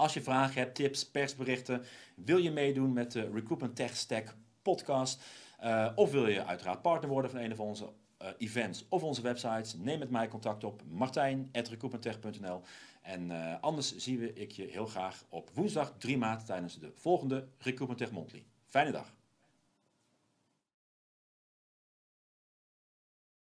Als 0.00 0.14
je 0.14 0.22
vragen 0.22 0.60
hebt, 0.60 0.74
tips, 0.74 1.10
persberichten, 1.10 1.84
wil 2.14 2.36
je 2.36 2.50
meedoen 2.50 2.92
met 2.92 3.12
de 3.12 3.30
Recruitment 3.32 3.76
Tech 3.76 3.96
Stack 3.96 4.34
podcast, 4.62 5.22
uh, 5.64 5.92
of 5.94 6.10
wil 6.10 6.26
je 6.26 6.44
uiteraard 6.44 6.82
partner 6.82 7.10
worden 7.10 7.30
van 7.30 7.40
een 7.40 7.52
of 7.52 7.60
onze 7.60 7.84
uh, 8.22 8.28
events 8.38 8.86
of 8.88 9.02
onze 9.02 9.22
websites, 9.22 9.74
neem 9.74 9.98
met 9.98 10.10
mij 10.10 10.28
contact 10.28 10.64
op 10.64 10.82
martijn.recruitmenttech.nl 10.88 12.62
en 13.02 13.30
uh, 13.30 13.54
anders 13.60 13.96
zie 13.96 14.32
ik 14.32 14.50
je 14.50 14.64
heel 14.64 14.86
graag 14.86 15.24
op 15.28 15.50
woensdag 15.54 15.94
3 15.98 16.18
maart 16.18 16.46
tijdens 16.46 16.78
de 16.78 16.92
volgende 16.94 17.48
Recruitment 17.58 17.98
Tech 17.98 18.10
Monthly. 18.10 18.44
Fijne 18.66 18.90
dag! 18.90 19.19